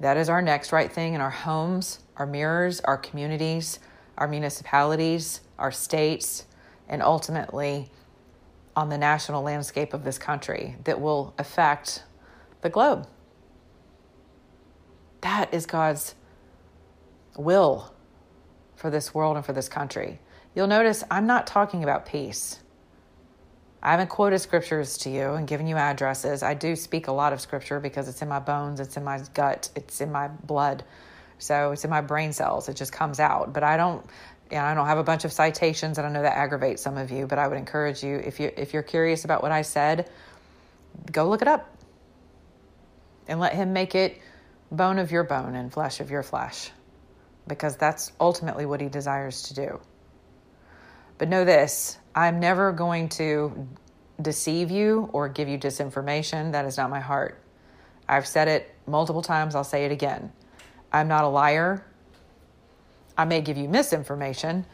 That 0.00 0.16
is 0.16 0.30
our 0.30 0.40
next 0.40 0.72
right 0.72 0.90
thing 0.90 1.12
in 1.12 1.20
our 1.20 1.30
homes, 1.30 2.00
our 2.16 2.24
mirrors, 2.24 2.80
our 2.80 2.96
communities, 2.96 3.78
our 4.16 4.26
municipalities, 4.26 5.42
our 5.58 5.70
states, 5.70 6.46
and 6.88 7.02
ultimately 7.02 7.90
on 8.76 8.88
the 8.88 8.98
national 8.98 9.42
landscape 9.42 9.92
of 9.92 10.04
this 10.04 10.18
country 10.18 10.76
that 10.84 11.00
will 11.00 11.34
affect 11.38 12.04
the 12.62 12.70
globe. 12.70 13.06
That 15.20 15.52
is 15.52 15.66
God's 15.66 16.14
will 17.36 17.92
for 18.76 18.90
this 18.90 19.14
world 19.14 19.36
and 19.36 19.44
for 19.44 19.52
this 19.52 19.68
country. 19.68 20.20
You'll 20.54 20.66
notice 20.66 21.04
I'm 21.10 21.26
not 21.26 21.46
talking 21.46 21.82
about 21.82 22.06
peace. 22.06 22.60
I 23.82 23.92
haven't 23.92 24.08
quoted 24.08 24.38
scriptures 24.40 24.98
to 24.98 25.10
you 25.10 25.32
and 25.32 25.46
given 25.46 25.66
you 25.66 25.76
addresses. 25.76 26.42
I 26.42 26.54
do 26.54 26.76
speak 26.76 27.06
a 27.06 27.12
lot 27.12 27.32
of 27.32 27.40
scripture 27.40 27.80
because 27.80 28.08
it's 28.08 28.20
in 28.20 28.28
my 28.28 28.40
bones, 28.40 28.78
it's 28.78 28.96
in 28.96 29.04
my 29.04 29.22
gut, 29.32 29.70
it's 29.74 30.00
in 30.00 30.12
my 30.12 30.28
blood. 30.28 30.84
So 31.38 31.72
it's 31.72 31.84
in 31.84 31.90
my 31.90 32.02
brain 32.02 32.32
cells. 32.34 32.68
It 32.68 32.76
just 32.76 32.92
comes 32.92 33.18
out. 33.18 33.54
But 33.54 33.62
I 33.62 33.78
don't 33.78 34.04
yeah, 34.50 34.66
I 34.66 34.74
don't 34.74 34.86
have 34.86 34.98
a 34.98 35.04
bunch 35.04 35.24
of 35.24 35.32
citations 35.32 35.98
and 35.98 36.06
I 36.06 36.10
know 36.10 36.22
that 36.22 36.36
aggravates 36.36 36.82
some 36.82 36.96
of 36.96 37.10
you, 37.10 37.26
but 37.26 37.38
I 37.38 37.46
would 37.46 37.58
encourage 37.58 38.02
you 38.02 38.16
if 38.16 38.40
you 38.40 38.50
if 38.56 38.74
you're 38.74 38.82
curious 38.82 39.24
about 39.24 39.42
what 39.42 39.52
I 39.52 39.62
said, 39.62 40.10
go 41.10 41.28
look 41.28 41.42
it 41.42 41.48
up. 41.48 41.76
And 43.28 43.38
let 43.38 43.54
him 43.54 43.72
make 43.72 43.94
it 43.94 44.20
bone 44.72 44.98
of 44.98 45.12
your 45.12 45.22
bone 45.22 45.54
and 45.54 45.72
flesh 45.72 46.00
of 46.00 46.10
your 46.10 46.24
flesh. 46.24 46.70
Because 47.46 47.76
that's 47.76 48.10
ultimately 48.18 48.66
what 48.66 48.80
he 48.80 48.88
desires 48.88 49.42
to 49.44 49.54
do. 49.54 49.80
But 51.18 51.28
know 51.28 51.44
this 51.44 51.98
I'm 52.14 52.40
never 52.40 52.72
going 52.72 53.08
to 53.10 53.68
deceive 54.20 54.70
you 54.70 55.08
or 55.12 55.28
give 55.28 55.48
you 55.48 55.58
disinformation. 55.58 56.52
That 56.52 56.64
is 56.64 56.76
not 56.76 56.90
my 56.90 57.00
heart. 57.00 57.40
I've 58.08 58.26
said 58.26 58.48
it 58.48 58.74
multiple 58.86 59.22
times, 59.22 59.54
I'll 59.54 59.62
say 59.62 59.84
it 59.84 59.92
again. 59.92 60.32
I'm 60.92 61.06
not 61.06 61.22
a 61.22 61.28
liar. 61.28 61.84
I 63.20 63.26
may 63.26 63.42
give 63.42 63.58
you 63.58 63.68
misinformation, 63.68 64.64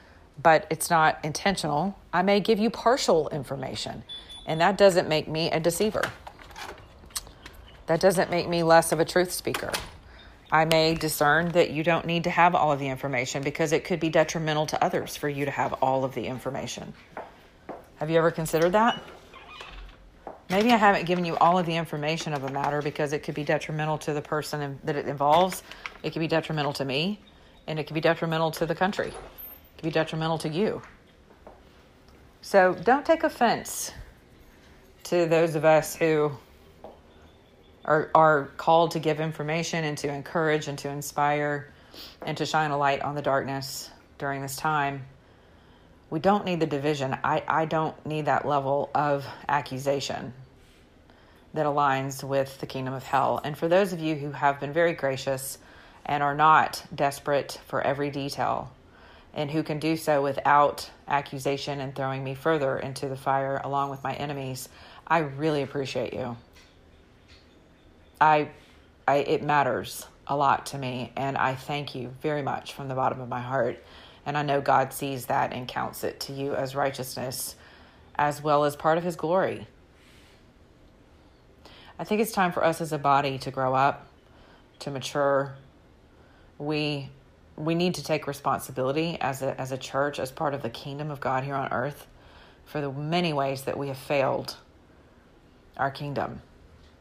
but 0.41 0.69
it's 0.71 0.89
not 0.89 1.19
intentional. 1.25 1.99
I 2.13 2.23
may 2.23 2.39
give 2.39 2.61
you 2.61 2.71
partial 2.71 3.29
information, 3.31 4.05
and 4.47 4.61
that 4.61 4.79
doesn't 4.79 5.09
make 5.09 5.27
me 5.27 5.51
a 5.51 5.59
deceiver. 5.59 6.05
That 7.87 7.99
doesn't 7.99 8.31
make 8.31 8.49
me 8.49 8.63
less 8.63 8.93
of 8.93 9.01
a 9.01 9.05
truth 9.05 9.33
speaker. 9.33 9.73
I 10.53 10.65
may 10.65 10.95
discern 10.95 11.49
that 11.53 11.71
you 11.71 11.83
don't 11.83 12.07
need 12.07 12.23
to 12.23 12.31
have 12.31 12.55
all 12.55 12.71
of 12.71 12.79
the 12.79 12.87
information 12.87 13.43
because 13.43 13.73
it 13.73 13.85
could 13.85 13.99
be 13.99 14.11
detrimental 14.11 14.67
to 14.67 14.85
others 14.85 15.17
for 15.17 15.29
you 15.29 15.47
to 15.47 15.51
have 15.51 15.73
all 15.83 16.05
of 16.05 16.15
the 16.15 16.27
information. 16.29 16.95
Have 17.97 18.11
you 18.11 18.19
ever 18.19 18.31
considered 18.31 18.75
that? 18.75 19.03
Maybe 20.51 20.71
I 20.71 20.77
haven't 20.77 21.07
given 21.07 21.25
you 21.25 21.37
all 21.39 21.59
of 21.59 21.67
the 21.67 21.75
information 21.75 22.33
of 22.33 22.45
a 22.45 22.53
matter 22.53 22.81
because 22.81 23.13
it 23.13 23.25
could 23.25 23.35
be 23.35 23.43
detrimental 23.43 23.99
to 23.99 24.13
the 24.13 24.23
person 24.23 24.79
that 24.85 24.95
it 24.95 25.09
involves. 25.09 25.65
It 26.05 26.13
could 26.13 26.21
be 26.21 26.29
detrimental 26.29 26.75
to 26.75 26.85
me, 26.85 27.19
and 27.67 27.79
it 27.79 27.87
could 27.87 27.95
be 27.95 28.01
detrimental 28.01 28.51
to 28.53 28.67
the 28.67 28.75
country. 28.75 29.09
It 29.09 29.77
could 29.77 29.85
be 29.85 29.91
detrimental 29.91 30.39
to 30.39 30.49
you. 30.49 30.83
So 32.41 32.75
don't 32.75 33.05
take 33.05 33.25
offense 33.25 33.93
to 35.05 35.27
those 35.27 35.55
of 35.55 35.65
us 35.65 35.97
who 35.97 36.33
are, 37.85 38.11
are 38.15 38.47
called 38.57 38.93
to 38.93 38.99
give 38.99 39.21
information 39.21 39.85
and 39.85 39.97
to 39.99 40.09
encourage 40.09 40.69
and 40.69 40.79
to 40.79 40.89
inspire 40.89 41.73
and 42.23 42.37
to 42.37 42.47
shine 42.47 42.71
a 42.71 42.79
light 42.79 43.03
on 43.03 43.15
the 43.15 43.23
darkness 43.23 43.91
during 44.19 44.43
this 44.43 44.57
time. 44.57 45.05
We 46.11 46.21
don't 46.21 46.45
need 46.45 46.61
the 46.61 46.67
division. 46.67 47.17
I, 47.25 47.43
I 47.49 47.65
don't 47.65 48.05
need 48.07 48.27
that 48.27 48.47
level 48.47 48.91
of 48.95 49.27
accusation 49.49 50.33
that 51.55 51.67
aligns 51.67 52.23
with 52.23 52.59
the 52.61 52.67
kingdom 52.67 52.95
of 52.95 53.03
hell. 53.03 53.41
And 53.43 53.57
for 53.57 53.67
those 53.67 53.93
of 53.93 54.01
you 54.01 54.15
who 54.15 54.31
have 54.31 54.61
been 54.61 54.73
very 54.73 54.93
gracious 54.93 55.59
and 56.07 56.23
are 56.23 56.35
not 56.35 56.83
desperate 56.95 57.61
for 57.67 57.83
every 57.83 58.11
detail, 58.11 58.73
and 59.35 59.51
who 59.51 59.63
can 59.63 59.79
do 59.79 59.97
so 59.97 60.23
without 60.23 60.89
accusation 61.07 61.81
and 61.81 61.95
throwing 61.95 62.25
me 62.25 62.35
further 62.35 62.79
into 62.79 63.09
the 63.09 63.17
fire 63.17 63.61
along 63.63 63.91
with 63.91 64.03
my 64.03 64.15
enemies, 64.15 64.69
I 65.07 65.19
really 65.19 65.63
appreciate 65.63 66.15
you. 66.15 66.37
I, 68.21 68.49
I, 69.07 69.17
it 69.17 69.43
matters 69.43 70.07
a 70.27 70.37
lot 70.37 70.67
to 70.67 70.79
me, 70.79 71.13
and 71.17 71.37
I 71.37 71.55
thank 71.55 71.95
you 71.95 72.15
very 72.23 72.43
much 72.43 72.73
from 72.73 72.89
the 72.89 72.95
bottom 72.95 73.21
of 73.21 73.29
my 73.29 73.41
heart. 73.41 73.85
And 74.25 74.37
I 74.37 74.43
know 74.43 74.61
God 74.61 74.93
sees 74.93 75.27
that 75.27 75.53
and 75.53 75.69
counts 75.69 76.03
it 76.03 76.19
to 76.21 76.33
you 76.33 76.55
as 76.55 76.75
righteousness, 76.75 77.55
as 78.17 78.43
well 78.43 78.65
as 78.65 78.75
part 78.75 78.99
of 78.99 79.05
His 79.05 79.17
glory. 79.17 79.67
I 81.99 82.05
think 82.05 82.21
it's 82.21 82.33
time 82.33 82.53
for 82.53 82.65
us 82.65 82.81
as 82.81 82.93
a 82.93 82.99
body 82.99 83.39
to 83.39 83.51
grow 83.51 83.75
up, 83.75 84.09
to 84.81 84.91
mature. 84.91 85.55
We 86.59 87.11
we 87.57 87.75
need 87.75 87.95
to 87.95 88.05
take 88.05 88.27
responsibility 88.27 89.19
as 89.21 89.43
a 89.43 89.59
as 89.61 89.73
a 89.73 89.79
church, 89.79 90.19
as 90.19 90.31
part 90.31 90.55
of 90.55 90.63
the 90.63 90.71
kingdom 90.71 91.11
of 91.11 91.21
God 91.21 91.45
here 91.45 91.55
on 91.55 91.73
earth, 91.73 92.07
for 92.65 92.81
the 92.81 92.93
many 92.93 93.33
ways 93.33 93.63
that 93.63 93.79
we 93.79 93.89
have 93.89 93.99
failed 93.99 94.57
our 95.77 95.91
kingdom. 95.91 96.43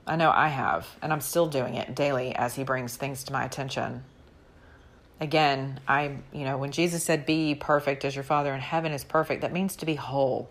I 0.07 0.15
know 0.17 0.31
I 0.31 0.49
have, 0.49 0.87
and 1.01 1.11
I'm 1.11 1.21
still 1.21 1.47
doing 1.47 1.75
it 1.75 1.95
daily 1.95 2.35
as 2.35 2.55
He 2.55 2.63
brings 2.63 2.95
things 2.95 3.23
to 3.25 3.33
my 3.33 3.43
attention. 3.43 4.03
Again, 5.19 5.79
I, 5.87 6.17
you 6.33 6.43
know, 6.43 6.57
when 6.57 6.71
Jesus 6.71 7.03
said, 7.03 7.25
Be 7.25 7.55
perfect 7.55 8.05
as 8.05 8.15
your 8.15 8.23
Father 8.23 8.53
in 8.53 8.59
heaven 8.59 8.91
is 8.91 9.03
perfect, 9.03 9.41
that 9.41 9.53
means 9.53 9.77
to 9.77 9.85
be 9.85 9.95
whole. 9.95 10.49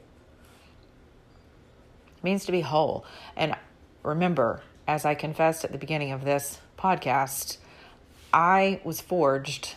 It 2.19 2.25
means 2.25 2.47
to 2.47 2.53
be 2.53 2.63
whole. 2.63 3.05
And 3.37 3.55
remember, 4.03 4.63
as 4.89 5.05
I 5.05 5.15
confessed 5.15 5.65
at 5.65 5.73
the 5.73 5.79
beginning 5.79 6.13
of 6.13 6.25
this 6.25 6.59
podcast, 6.79 7.59
I 8.35 8.81
was 8.83 9.01
forged 9.01 9.77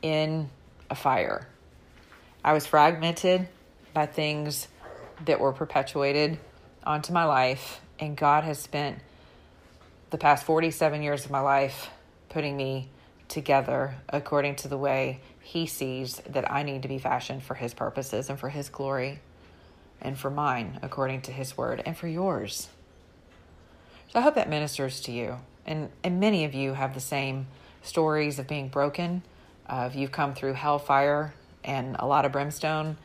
in 0.00 0.48
a 0.88 0.94
fire. 0.94 1.48
I 2.44 2.52
was 2.52 2.66
fragmented 2.66 3.48
by 3.92 4.06
things 4.06 4.68
that 5.24 5.40
were 5.40 5.52
perpetuated 5.52 6.38
onto 6.84 7.12
my 7.12 7.24
life 7.24 7.80
and 7.98 8.16
God 8.16 8.44
has 8.44 8.60
spent 8.60 8.98
the 10.10 10.18
past 10.18 10.44
47 10.44 11.02
years 11.02 11.24
of 11.24 11.32
my 11.32 11.40
life 11.40 11.90
putting 12.28 12.56
me 12.56 12.90
together 13.26 13.96
according 14.08 14.54
to 14.56 14.68
the 14.68 14.78
way 14.78 15.20
He 15.40 15.66
sees 15.66 16.22
that 16.28 16.48
I 16.52 16.62
need 16.62 16.82
to 16.82 16.88
be 16.88 16.98
fashioned 16.98 17.42
for 17.42 17.54
His 17.54 17.74
purposes 17.74 18.30
and 18.30 18.38
for 18.38 18.50
His 18.50 18.68
glory, 18.68 19.18
and 20.00 20.16
for 20.16 20.30
mine 20.30 20.78
according 20.80 21.22
to 21.22 21.32
His 21.32 21.56
word, 21.56 21.82
and 21.84 21.96
for 21.96 22.06
yours. 22.06 22.68
So 24.12 24.20
I 24.20 24.22
hope 24.22 24.36
that 24.36 24.48
ministers 24.48 25.00
to 25.02 25.12
you. 25.12 25.38
And, 25.66 25.88
and 26.04 26.20
many 26.20 26.44
of 26.44 26.54
you 26.54 26.74
have 26.74 26.94
the 26.94 27.00
same 27.00 27.46
stories 27.84 28.38
of 28.38 28.48
being 28.48 28.68
broken, 28.68 29.22
of 29.66 29.94
you've 29.94 30.12
come 30.12 30.34
through 30.34 30.54
hellfire 30.54 31.34
and 31.62 31.96
a 31.98 32.06
lot 32.06 32.24
of 32.24 32.32
brimstone 32.32 32.96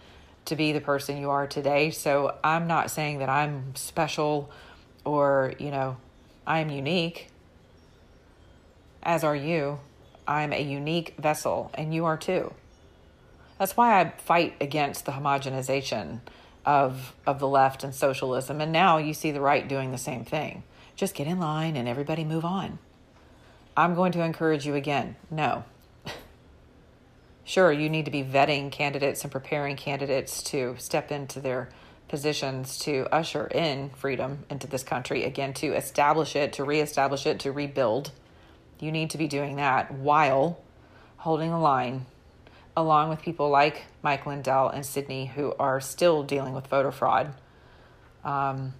to 0.45 0.55
be 0.55 0.71
the 0.71 0.81
person 0.81 1.17
you 1.17 1.29
are 1.29 1.45
today. 1.45 1.91
So 1.91 2.35
I'm 2.43 2.65
not 2.65 2.89
saying 2.89 3.19
that 3.19 3.29
I'm 3.29 3.75
special 3.75 4.49
or, 5.05 5.53
you 5.59 5.69
know, 5.69 5.97
I 6.47 6.59
am 6.59 6.69
unique, 6.69 7.29
as 9.03 9.23
are 9.23 9.35
you. 9.35 9.79
I'm 10.27 10.51
a 10.53 10.61
unique 10.61 11.15
vessel, 11.17 11.71
and 11.73 11.93
you 11.93 12.05
are 12.05 12.17
too. 12.17 12.53
That's 13.57 13.75
why 13.75 13.99
I 13.99 14.11
fight 14.17 14.55
against 14.61 15.05
the 15.05 15.11
homogenization 15.11 16.21
of 16.65 17.15
of 17.25 17.39
the 17.39 17.47
left 17.47 17.83
and 17.83 17.93
socialism. 17.95 18.61
And 18.61 18.71
now 18.71 18.97
you 18.97 19.13
see 19.13 19.31
the 19.31 19.41
right 19.41 19.67
doing 19.67 19.91
the 19.91 19.97
same 19.97 20.23
thing. 20.25 20.63
Just 20.95 21.15
get 21.15 21.27
in 21.27 21.39
line 21.39 21.75
and 21.75 21.87
everybody 21.87 22.23
move 22.23 22.45
on. 22.45 22.79
I'm 23.79 23.95
going 23.95 24.11
to 24.11 24.21
encourage 24.21 24.65
you 24.65 24.75
again. 24.75 25.15
No. 25.31 25.63
sure, 27.45 27.71
you 27.71 27.89
need 27.89 28.03
to 28.03 28.11
be 28.11 28.25
vetting 28.25 28.73
candidates 28.73 29.23
and 29.23 29.31
preparing 29.31 29.77
candidates 29.77 30.43
to 30.43 30.75
step 30.77 31.13
into 31.13 31.39
their 31.39 31.69
positions 32.09 32.77
to 32.79 33.07
usher 33.09 33.47
in 33.47 33.91
freedom 33.91 34.43
into 34.49 34.67
this 34.67 34.83
country 34.83 35.23
again, 35.23 35.53
to 35.53 35.67
establish 35.67 36.35
it, 36.35 36.51
to 36.53 36.65
reestablish 36.65 37.25
it, 37.25 37.39
to 37.39 37.53
rebuild. 37.53 38.11
You 38.81 38.91
need 38.91 39.11
to 39.11 39.17
be 39.17 39.29
doing 39.29 39.55
that 39.55 39.93
while 39.93 40.59
holding 41.15 41.53
a 41.53 41.61
line 41.61 42.05
along 42.75 43.07
with 43.07 43.21
people 43.21 43.49
like 43.49 43.85
Mike 44.01 44.25
Lindell 44.25 44.67
and 44.67 44.85
Sidney 44.85 45.27
who 45.27 45.53
are 45.57 45.79
still 45.79 46.23
dealing 46.23 46.53
with 46.53 46.67
voter 46.67 46.91
fraud. 46.91 47.33
Um, 48.25 48.73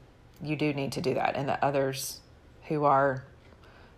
you 0.44 0.58
do 0.58 0.74
need 0.74 0.92
to 0.94 1.02
do 1.02 1.14
that. 1.14 1.38
And 1.38 1.48
the 1.48 1.64
others 1.64 2.20
who 2.68 2.84
are 2.84 3.24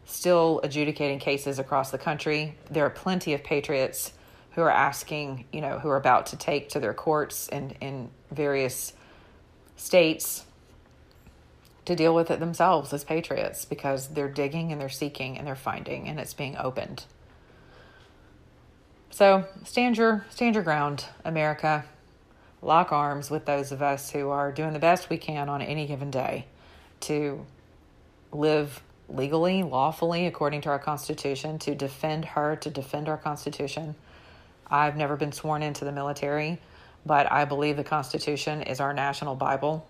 still 0.05 0.59
adjudicating 0.63 1.19
cases 1.19 1.59
across 1.59 1.91
the 1.91 1.97
country, 1.97 2.55
there 2.69 2.85
are 2.85 2.89
plenty 2.89 3.33
of 3.33 3.43
patriots 3.43 4.13
who 4.51 4.61
are 4.61 4.71
asking, 4.71 5.45
you 5.51 5.61
know, 5.61 5.79
who 5.79 5.89
are 5.89 5.97
about 5.97 6.27
to 6.27 6.37
take 6.37 6.69
to 6.69 6.79
their 6.79 6.93
courts 6.93 7.47
and 7.49 7.75
in 7.79 8.09
various 8.31 8.93
states 9.77 10.45
to 11.85 11.95
deal 11.95 12.13
with 12.13 12.29
it 12.29 12.39
themselves 12.39 12.93
as 12.93 13.03
patriots 13.03 13.65
because 13.65 14.09
they're 14.09 14.29
digging 14.29 14.71
and 14.71 14.79
they're 14.79 14.89
seeking 14.89 15.37
and 15.37 15.47
they're 15.47 15.55
finding 15.55 16.07
and 16.07 16.19
it's 16.19 16.33
being 16.33 16.55
opened. 16.57 17.05
So 19.09 19.45
stand 19.63 19.97
your 19.97 20.25
stand 20.29 20.55
your 20.55 20.63
ground, 20.63 21.05
America. 21.25 21.85
Lock 22.61 22.91
arms 22.91 23.31
with 23.31 23.45
those 23.45 23.71
of 23.71 23.81
us 23.81 24.11
who 24.11 24.29
are 24.29 24.51
doing 24.51 24.73
the 24.73 24.79
best 24.79 25.09
we 25.09 25.17
can 25.17 25.49
on 25.49 25.61
any 25.61 25.87
given 25.87 26.11
day 26.11 26.45
to 27.01 27.43
live 28.31 28.83
legally, 29.13 29.63
lawfully, 29.63 30.26
according 30.28 30.62
to 30.62 30.69
our 30.69 30.80
Constitution, 30.80 31.60
to 31.60 31.76
defend 31.76 32.26
her, 32.26 32.56
to 32.58 32.69
defend 32.69 33.10
our 33.10 33.17
Constitution. 33.17 33.95
I've 34.69 34.95
never 34.95 35.17
been 35.17 35.32
sworn 35.32 35.63
into 35.63 35.86
the 35.86 35.91
military, 35.91 36.60
but 37.06 37.32
I 37.32 37.45
believe 37.45 37.78
the 37.78 37.84
Constitution 37.84 38.62
is 38.62 38.80
our 38.80 38.93
national 38.93 39.36
Bible. 39.36 39.88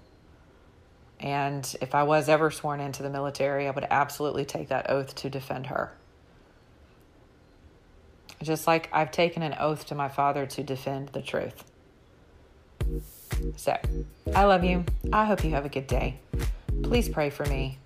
And 1.19 1.75
if 1.81 1.93
I 1.93 2.03
was 2.03 2.29
ever 2.29 2.49
sworn 2.49 2.79
into 2.79 3.03
the 3.03 3.09
military, 3.09 3.67
I 3.67 3.71
would 3.71 3.85
absolutely 3.89 4.43
take 4.43 4.69
that 4.69 4.89
oath 4.89 5.13
to 5.15 5.29
defend 5.29 5.67
her. 5.67 5.91
Just 8.41 8.65
like 8.65 8.89
I've 8.91 9.11
taken 9.11 9.43
an 9.43 9.55
oath 9.59 9.85
to 9.87 9.95
my 9.95 10.09
father 10.09 10.47
to 10.47 10.63
defend 10.63 11.09
the 11.09 11.21
truth. 11.21 11.63
So, 13.55 13.77
I 14.35 14.45
love 14.45 14.63
you. 14.63 14.83
I 15.13 15.25
hope 15.25 15.43
you 15.43 15.51
have 15.51 15.65
a 15.65 15.69
good 15.69 15.85
day. 15.85 16.19
Please 16.81 17.07
pray 17.07 17.29
for 17.29 17.45
me. 17.45 17.77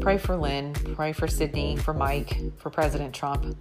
Pray 0.00 0.18
for 0.18 0.36
Lin, 0.36 0.74
pray 0.94 1.12
for 1.12 1.26
Sidney, 1.26 1.76
for 1.76 1.94
Mike, 1.94 2.36
for 2.58 2.70
President 2.70 3.14
Trump. 3.14 3.56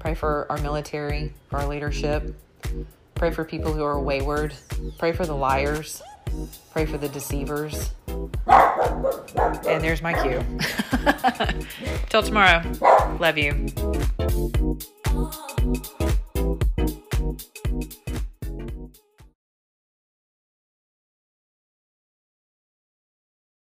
Pray 0.00 0.14
for 0.14 0.46
our 0.50 0.58
military, 0.58 1.32
for 1.48 1.58
our 1.58 1.66
leadership. 1.66 2.34
Pray 3.14 3.30
for 3.30 3.44
people 3.44 3.72
who 3.72 3.84
are 3.84 4.00
wayward. 4.00 4.54
Pray 4.98 5.12
for 5.12 5.24
the 5.24 5.34
liars. 5.34 6.02
Pray 6.72 6.86
for 6.86 6.98
the 6.98 7.08
deceivers. 7.08 7.90
And 8.46 9.82
there's 9.82 10.02
my 10.02 10.12
cue. 10.22 10.44
Till 12.08 12.22
tomorrow. 12.22 12.62
Love 13.20 13.38
you. 13.38 13.66